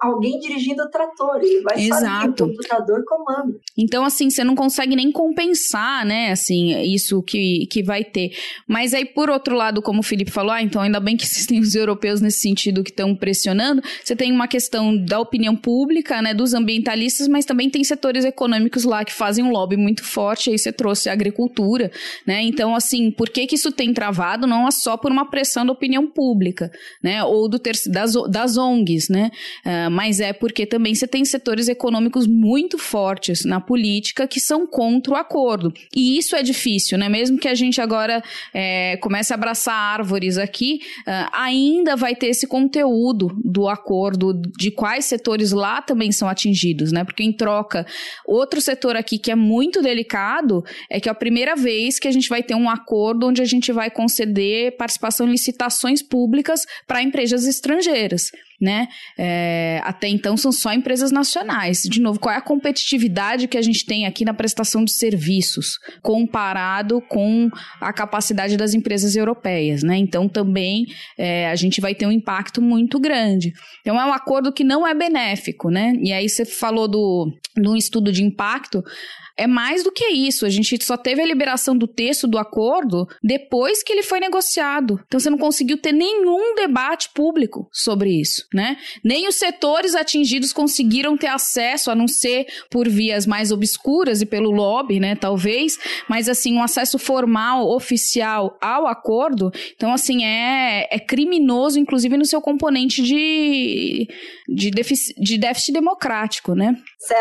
[0.00, 2.44] alguém dirigindo o trator, ele vai Exato.
[2.44, 3.60] o computador comando.
[3.76, 8.30] Então assim, você não consegue nem compensar, né, assim, isso que, que vai ter.
[8.66, 11.60] Mas aí por outro lado, como o Felipe falou, ah, então ainda bem que existem
[11.60, 16.34] os europeus nesse sentido que estão pressionando, você tem uma questão da opinião pública, né,
[16.34, 20.58] dos ambientalistas, mas também tem setores econômicos lá que fazem um lobby muito forte, aí
[20.58, 21.90] você trouxe a agricultura,
[22.26, 22.42] né?
[22.42, 24.46] Então assim, por que que isso tem travado?
[24.46, 26.70] Não é só por uma pressão da opinião pública,
[27.02, 29.30] né, ou do terceiro das, das ONGs, né?
[29.64, 34.66] Uh, mas é porque também você tem setores econômicos muito fortes na política que são
[34.66, 35.72] contra o acordo.
[35.94, 37.08] E isso é difícil, né?
[37.08, 42.26] Mesmo que a gente agora é, comece a abraçar árvores aqui, uh, ainda vai ter
[42.26, 47.02] esse conteúdo do acordo de quais setores lá também são atingidos, né?
[47.02, 47.86] Porque em troca,
[48.26, 52.12] outro setor aqui que é muito delicado é que é a primeira vez que a
[52.12, 57.02] gente vai ter um acordo onde a gente vai conceder participação em licitações públicas para
[57.02, 58.30] empresas estrangeiras estrangeiras,
[58.60, 58.88] né?
[59.18, 61.82] É, até então são só empresas nacionais.
[61.82, 65.78] De novo, qual é a competitividade que a gente tem aqui na prestação de serviços
[66.02, 67.48] comparado com
[67.80, 69.96] a capacidade das empresas europeias, né?
[69.96, 70.86] Então também
[71.18, 73.52] é, a gente vai ter um impacto muito grande.
[73.80, 75.92] Então é um acordo que não é benéfico, né?
[76.02, 78.82] E aí você falou do, um estudo de impacto
[79.36, 80.46] é mais do que isso.
[80.46, 85.00] A gente só teve a liberação do texto do acordo depois que ele foi negociado.
[85.06, 88.46] Então você não conseguiu ter nenhum debate público sobre isso.
[88.52, 88.76] né?
[89.04, 94.26] Nem os setores atingidos conseguiram ter acesso, a não ser por vias mais obscuras e
[94.26, 95.14] pelo lobby, né?
[95.14, 99.50] Talvez, mas assim, um acesso formal, oficial ao acordo.
[99.74, 104.08] Então, assim, é, é criminoso, inclusive no seu componente de,
[104.48, 106.76] de, déficit, de déficit democrático, né?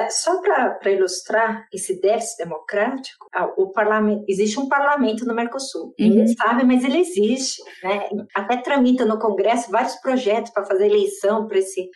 [0.10, 3.27] Só para ilustrar esse déficit democrático,
[3.57, 5.86] o parlamento, existe um parlamento no Mercosul.
[5.88, 5.94] Uhum.
[5.99, 7.64] Ninguém sabe, mas ele existe.
[7.84, 8.07] Né?
[8.36, 11.90] Até tramita no Congresso vários projetos para fazer eleição para esse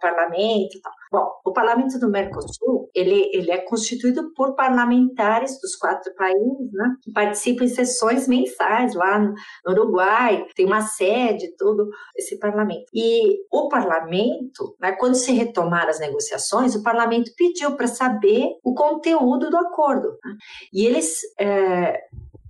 [0.00, 0.92] parlamento e tal.
[1.10, 6.96] Bom, o parlamento do Mercosul, ele, ele é constituído por parlamentares dos quatro países, né,
[7.02, 9.34] que participam em sessões mensais lá no,
[9.66, 12.84] no Uruguai, tem uma sede, tudo, esse parlamento.
[12.94, 18.74] E o parlamento, né, quando se retomaram as negociações, o parlamento pediu para saber o
[18.74, 20.18] conteúdo do acordo.
[20.24, 20.36] Né,
[20.72, 22.00] e eles é,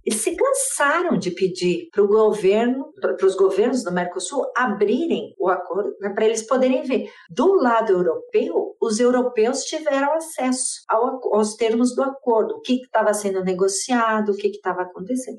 [0.04, 5.48] eles se cansaram de pedir para o governo, para os governos do Mercosul abrirem o
[5.48, 7.10] acordo né, para eles poderem ver.
[7.30, 13.14] Do lado europeu, os europeus tiveram acesso ao, aos termos do acordo, o que estava
[13.14, 15.38] sendo negociado, o que estava acontecendo.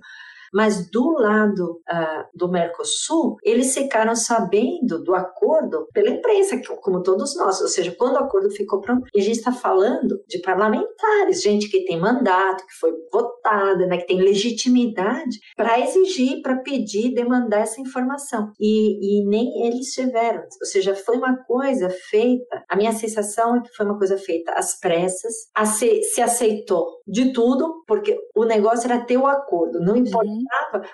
[0.54, 7.36] Mas do lado uh, do Mercosul, eles ficaram sabendo do acordo pela imprensa, como todos
[7.36, 7.60] nós.
[7.60, 11.86] Ou seja, quando o acordo ficou pronto, a gente está falando de parlamentares, gente que
[11.86, 17.82] tem mandato, que foi votada, né, que tem legitimidade para exigir, para pedir, demandar essa
[17.82, 18.52] informação.
[18.60, 20.44] E, e nem eles tiveram.
[20.62, 22.64] Ou seja, foi uma coisa feita.
[22.70, 25.34] A minha sensação é que foi uma coisa feita às pressas,
[25.66, 30.43] se, se aceitou de tudo, porque o negócio era ter o acordo, não importa uhum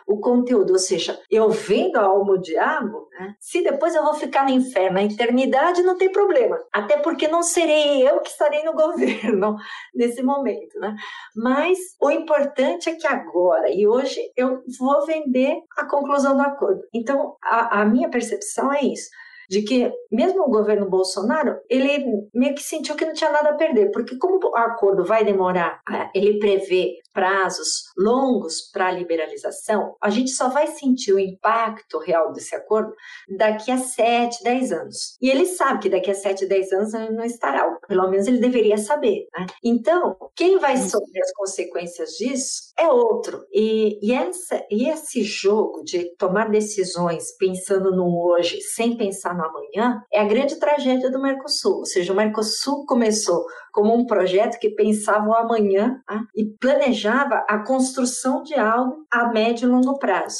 [0.07, 3.35] o conteúdo, ou seja, eu vendo a alma do diabo, né?
[3.39, 7.43] se depois eu vou ficar no inferno, na eternidade, não tem problema, até porque não
[7.43, 9.55] serei eu que estarei no governo
[9.93, 10.95] nesse momento, né?
[11.35, 16.81] Mas o importante é que agora e hoje eu vou vender a conclusão do acordo.
[16.93, 19.09] Então, a, a minha percepção é isso
[19.49, 23.55] de que mesmo o governo Bolsonaro, ele meio que sentiu que não tinha nada a
[23.55, 25.81] perder, porque como o acordo vai demorar,
[26.13, 32.31] ele prevê prazos longos para a liberalização, a gente só vai sentir o impacto real
[32.31, 32.93] desse acordo
[33.37, 35.17] daqui a 7, 10 anos.
[35.21, 38.25] E ele sabe que daqui a 7, 10 anos ele não estará, ou pelo menos
[38.25, 39.27] ele deveria saber.
[39.37, 39.47] Né?
[39.61, 43.45] Então, quem vai sofrer as consequências disso é outro.
[43.51, 49.43] E, e, essa, e esse jogo de tomar decisões pensando no hoje, sem pensar no
[49.43, 51.79] amanhã, é a grande tragédia do Mercosul.
[51.79, 56.21] Ou seja, o Mercosul começou como um projeto que pensava o amanhã tá?
[56.35, 60.39] e planejava a construção de algo a médio e longo prazo.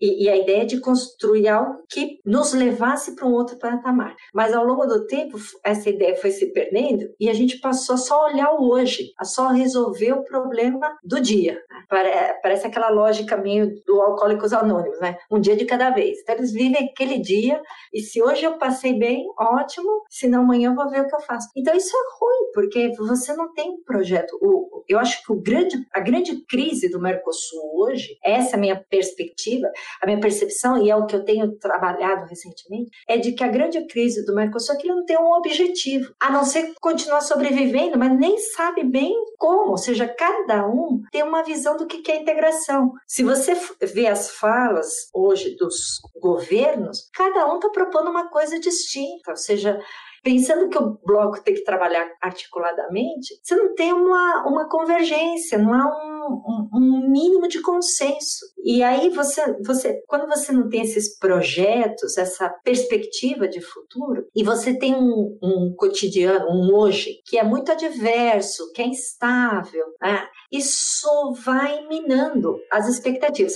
[0.00, 4.14] E, e, a ideia de construir algo que nos levasse para um outro patamar.
[4.34, 8.26] Mas ao longo do tempo, essa ideia foi se perdendo e a gente passou só
[8.26, 11.58] olhar o hoje, a só resolver o problema do dia.
[11.88, 15.16] Parece aquela lógica meio do Alcoólicos Anônimos, né?
[15.30, 16.18] Um dia de cada vez.
[16.20, 17.60] Então eles vivem aquele dia
[17.92, 21.14] e se hoje eu passei bem, ótimo, se não amanhã eu vou ver o que
[21.14, 21.48] eu faço.
[21.56, 24.38] Então isso é ruim, porque você não tem projeto.
[24.88, 28.76] Eu acho que o grande, a grande crise do Mercosul hoje, essa é a minha
[28.76, 29.70] perspectiva,
[30.02, 33.48] a minha percepção, e é o que eu tenho trabalhado recentemente, é de que a
[33.48, 37.20] grande crise do Mercosul é que ele não tem um objetivo, a não ser continuar
[37.20, 39.70] sobrevivendo, mas nem sabe bem como.
[39.70, 42.92] Ou seja, cada um tem uma visão do que é integração.
[43.06, 49.30] Se você vê as falas hoje dos governos, cada um está propondo uma coisa distinta,
[49.30, 49.80] ou seja,
[50.22, 55.72] pensando que o bloco tem que trabalhar articuladamente, você não tem uma, uma convergência, não
[55.72, 58.44] há um, um, um mínimo de consenso.
[58.62, 64.42] E aí você, você, quando você não tem esses projetos, essa perspectiva de futuro, e
[64.42, 70.26] você tem um, um cotidiano, um hoje, que é muito adverso, que é instável, né?
[70.52, 73.54] isso vai minando as expectativas.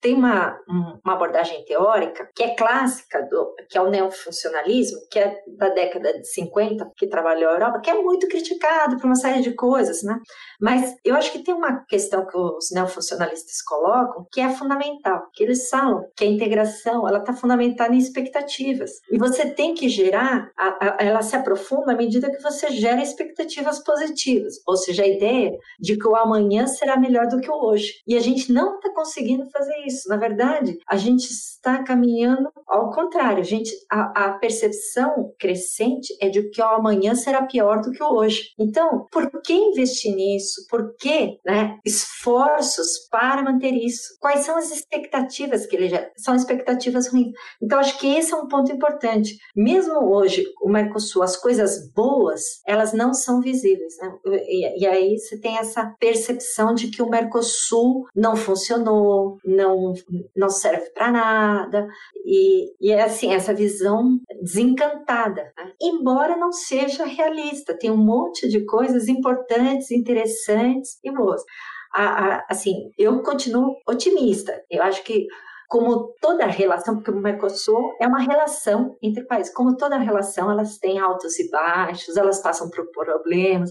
[0.00, 5.36] Tem uma, uma abordagem teórica que é clássica, do, que é o neofuncionalismo, que é
[5.58, 9.42] da década de 50, que trabalhou a Europa, que é muito criticado por uma série
[9.42, 10.18] de coisas, né?
[10.60, 15.42] Mas eu acho que tem uma questão que os neofuncionalistas colocam que é fundamental, que
[15.42, 20.50] eles falam que a integração ela está fundamentada em expectativas e você tem que gerar,
[20.56, 25.08] a, a, ela se aprofunda à medida que você gera expectativas positivas, ou seja, a
[25.08, 27.94] ideia de que o amanhã será melhor do que o hoje.
[28.06, 29.89] E a gente não está conseguindo fazer isso.
[30.08, 33.40] Na verdade, a gente está caminhando ao contrário.
[33.40, 38.02] A gente, a, a percepção crescente é de que o amanhã será pior do que
[38.02, 38.54] o hoje.
[38.58, 40.66] Então, por que investir nisso?
[40.68, 44.16] Por que né, esforços para manter isso?
[44.20, 46.10] Quais são as expectativas que ele gera?
[46.16, 47.32] São expectativas ruins.
[47.62, 49.38] Então, acho que esse é um ponto importante.
[49.54, 53.94] Mesmo hoje, o Mercosul, as coisas boas, elas não são visíveis.
[54.00, 54.12] Né?
[54.26, 59.79] E, e aí você tem essa percepção de que o Mercosul não funcionou, não,
[60.36, 61.88] não, serve para nada.
[62.24, 65.72] E, e é assim, essa visão desencantada, né?
[65.80, 71.42] embora não seja realista, tem um monte de coisas importantes, interessantes e boas.
[71.92, 74.62] A, a, assim, eu continuo otimista.
[74.70, 75.26] Eu acho que
[75.70, 80.78] como toda relação, porque o Mercosul é uma relação entre países, como toda relação, elas
[80.78, 83.70] têm altos e baixos, elas passam por problemas.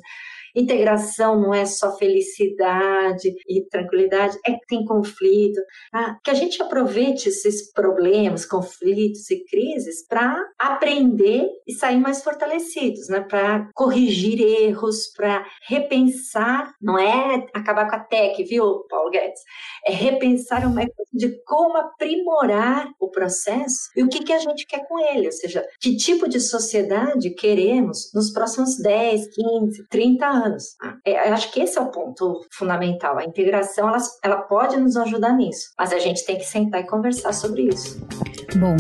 [0.56, 5.60] Integração não é só felicidade e tranquilidade, é que tem conflito.
[5.94, 12.24] Ah, que a gente aproveite esses problemas, conflitos e crises para aprender e sair mais
[12.24, 13.22] fortalecidos, né?
[13.22, 19.42] para corrigir erros, para repensar, não é acabar com a tech, viu, Paulo Guedes?
[19.86, 24.66] É repensar o método de como aprimorar o processo e o que, que a gente
[24.66, 30.26] quer com ele, ou seja, que tipo de sociedade queremos nos próximos 10, 15, 30
[30.26, 30.76] anos anos.
[31.06, 33.18] É, acho que esse é o ponto fundamental.
[33.18, 36.88] A integração ela, ela pode nos ajudar nisso, mas a gente tem que sentar e
[36.88, 38.00] conversar sobre isso.
[38.56, 38.76] Bom,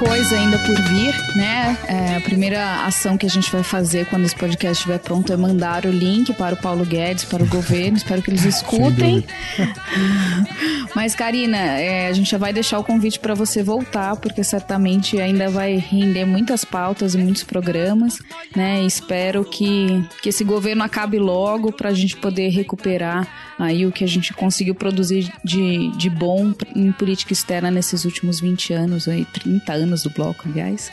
[0.00, 1.76] coisa ainda por vir, né?
[1.86, 5.36] É, a primeira ação que a gente vai fazer quando esse podcast estiver pronto é
[5.36, 7.98] mandar o link para o Paulo Guedes, para o governo.
[7.98, 9.22] Espero que eles escutem.
[10.96, 15.20] Mas, Karina, é, a gente já vai deixar o convite para você voltar, porque certamente
[15.20, 18.18] ainda vai render muitas pautas e muitos programas,
[18.56, 18.82] né?
[18.82, 23.28] Espero que, que esse governo acabe logo para a gente poder recuperar
[23.58, 28.40] aí o que a gente conseguiu produzir de, de bom em política externa nesses últimos
[28.40, 30.90] 20 anos, aí 30 anos do bloco, aliás.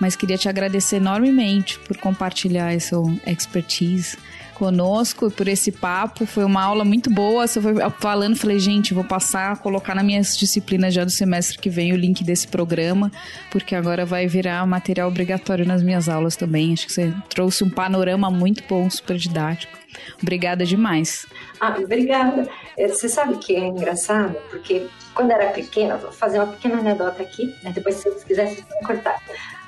[0.00, 2.96] Mas queria te agradecer enormemente por compartilhar essa
[3.26, 4.16] expertise
[4.54, 6.24] conosco por esse papo.
[6.24, 7.46] Foi uma aula muito boa.
[7.46, 11.68] Você foi falando, falei, gente, vou passar colocar nas minhas disciplinas já do semestre que
[11.68, 13.10] vem o link desse programa,
[13.50, 16.72] porque agora vai virar material obrigatório nas minhas aulas também.
[16.72, 19.76] Acho que você trouxe um panorama muito bom, super didático.
[20.22, 21.26] Obrigada demais.
[21.60, 22.48] Ah, obrigada.
[22.76, 24.34] É, você sabe que é engraçado?
[24.50, 27.72] Porque quando era pequena, vou fazer uma pequena anedota aqui, né?
[27.72, 29.20] depois se vocês quiserem, vocês cortar.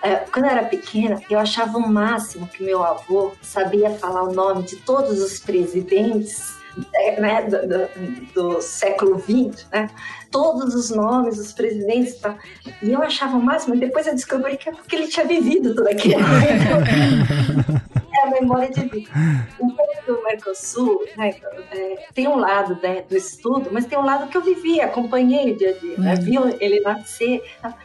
[0.02, 4.32] É, quando eu era pequena, eu achava o máximo que meu avô sabia falar o
[4.32, 6.54] nome de todos os presidentes
[6.94, 7.88] é, né, do, do,
[8.34, 9.88] do, século XX, né?
[10.30, 12.36] todos os nomes dos presidentes e tal.
[12.82, 15.74] E eu achava o máximo, e depois eu descobri que é porque ele tinha vivido
[15.74, 16.20] tudo aquilo.
[18.12, 19.10] é a memória de vida.
[19.58, 21.34] Então, do Mercosul, né,
[21.72, 25.52] é, tem um lado né, do estudo, mas tem um lado que eu vivi, acompanhei
[25.52, 26.20] o dia a dia, né, uhum.
[26.20, 27.42] vi ele nascer.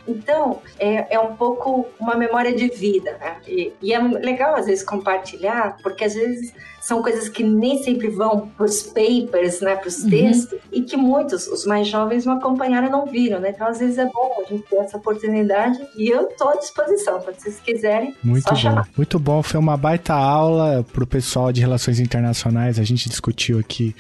[0.07, 3.18] Então, é, é um pouco uma memória de vida.
[3.19, 3.41] Né?
[3.48, 8.09] E, e é legal, às vezes, compartilhar, porque às vezes são coisas que nem sempre
[8.09, 10.09] vão para os papers, né, para os uhum.
[10.09, 13.51] textos, e que muitos, os mais jovens, não acompanharam e não viram, né?
[13.51, 17.21] Então, às vezes é bom a gente ter essa oportunidade e eu estou à disposição,
[17.21, 18.55] quando vocês quiserem, Muito só bom.
[18.55, 18.89] chamar.
[18.97, 23.59] Muito bom, foi uma baita aula para o pessoal de relações internacionais, a gente discutiu
[23.59, 23.95] aqui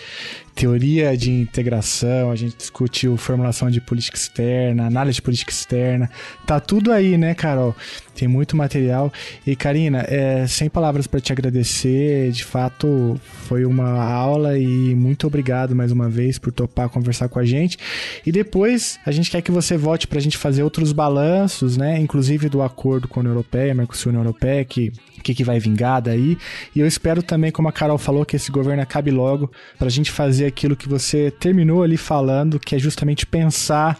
[0.55, 6.09] teoria de integração, a gente discutiu formulação de política externa, análise de política externa.
[6.45, 7.75] Tá tudo aí, né, Carol?
[8.15, 9.11] Tem muito material.
[9.47, 12.31] E, Karina, é, sem palavras para te agradecer.
[12.31, 17.39] De fato, foi uma aula e muito obrigado mais uma vez por topar conversar com
[17.39, 17.77] a gente.
[18.25, 21.99] E depois, a gente quer que você volte para a gente fazer outros balanços, né?
[21.99, 24.91] Inclusive do acordo com a União Europeia, Mercosul União Europeia, que
[25.21, 26.37] que, que vai vingar daí.
[26.75, 29.91] E eu espero também, como a Carol falou, que esse governo acabe logo para a
[29.91, 33.99] gente fazer aquilo que você terminou ali falando, que é justamente pensar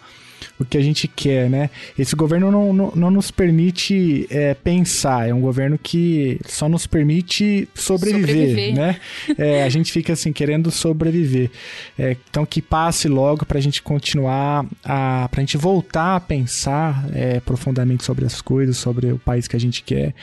[0.60, 1.70] o que a gente quer, né?
[1.98, 6.88] Esse governo não, não, não nos permite é, pensar, é um governo que só nos
[6.88, 8.76] permite sobreviver, sobreviver.
[8.76, 9.00] né?
[9.38, 11.50] É, a gente fica assim, querendo sobreviver.
[11.98, 17.06] É, então que passe logo para a gente continuar, a, pra gente voltar a pensar
[17.14, 20.14] é, profundamente sobre as coisas, sobre o país que a gente quer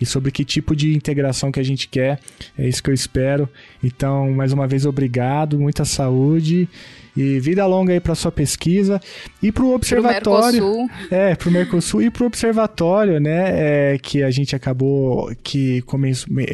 [0.00, 2.18] e sobre que tipo de integração que a gente quer.
[2.56, 3.48] É isso que eu espero.
[3.82, 6.68] Então, mais uma vez, obrigado, muita saúde
[7.16, 9.00] E vida longa aí para sua pesquisa
[9.42, 10.58] e para o observatório.
[10.58, 10.90] Pro Mercosul.
[11.10, 13.92] É, para o Mercosul e para o observatório, né?
[13.94, 15.84] É, que a gente acabou que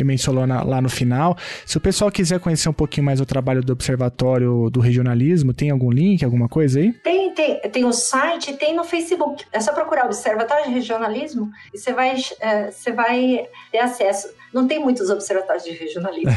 [0.04, 1.36] mencionou na, lá no final.
[1.64, 5.70] Se o pessoal quiser conhecer um pouquinho mais o trabalho do observatório do regionalismo, tem
[5.70, 6.92] algum link, alguma coisa aí?
[6.92, 9.44] Tem, tem, tem o site, tem no Facebook.
[9.52, 14.28] É só procurar Observatório de Regionalismo e você vai, é, você vai ter acesso.
[14.52, 16.30] Não tem muitos observatórios de regionalismo.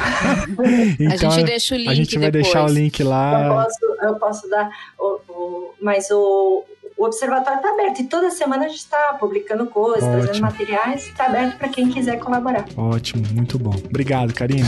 [0.99, 1.89] então, a gente deixa o link.
[1.89, 2.53] A gente vai depois.
[2.53, 3.45] deixar o link lá.
[3.45, 4.69] Eu posso, eu posso dar.
[4.99, 6.65] O, o, mas o,
[6.97, 10.21] o observatório está aberto e toda semana a gente está publicando coisas, Ótimo.
[10.23, 11.07] trazendo materiais.
[11.07, 12.65] Está aberto para quem quiser colaborar.
[12.75, 13.73] Ótimo, muito bom.
[13.85, 14.67] Obrigado, Karina.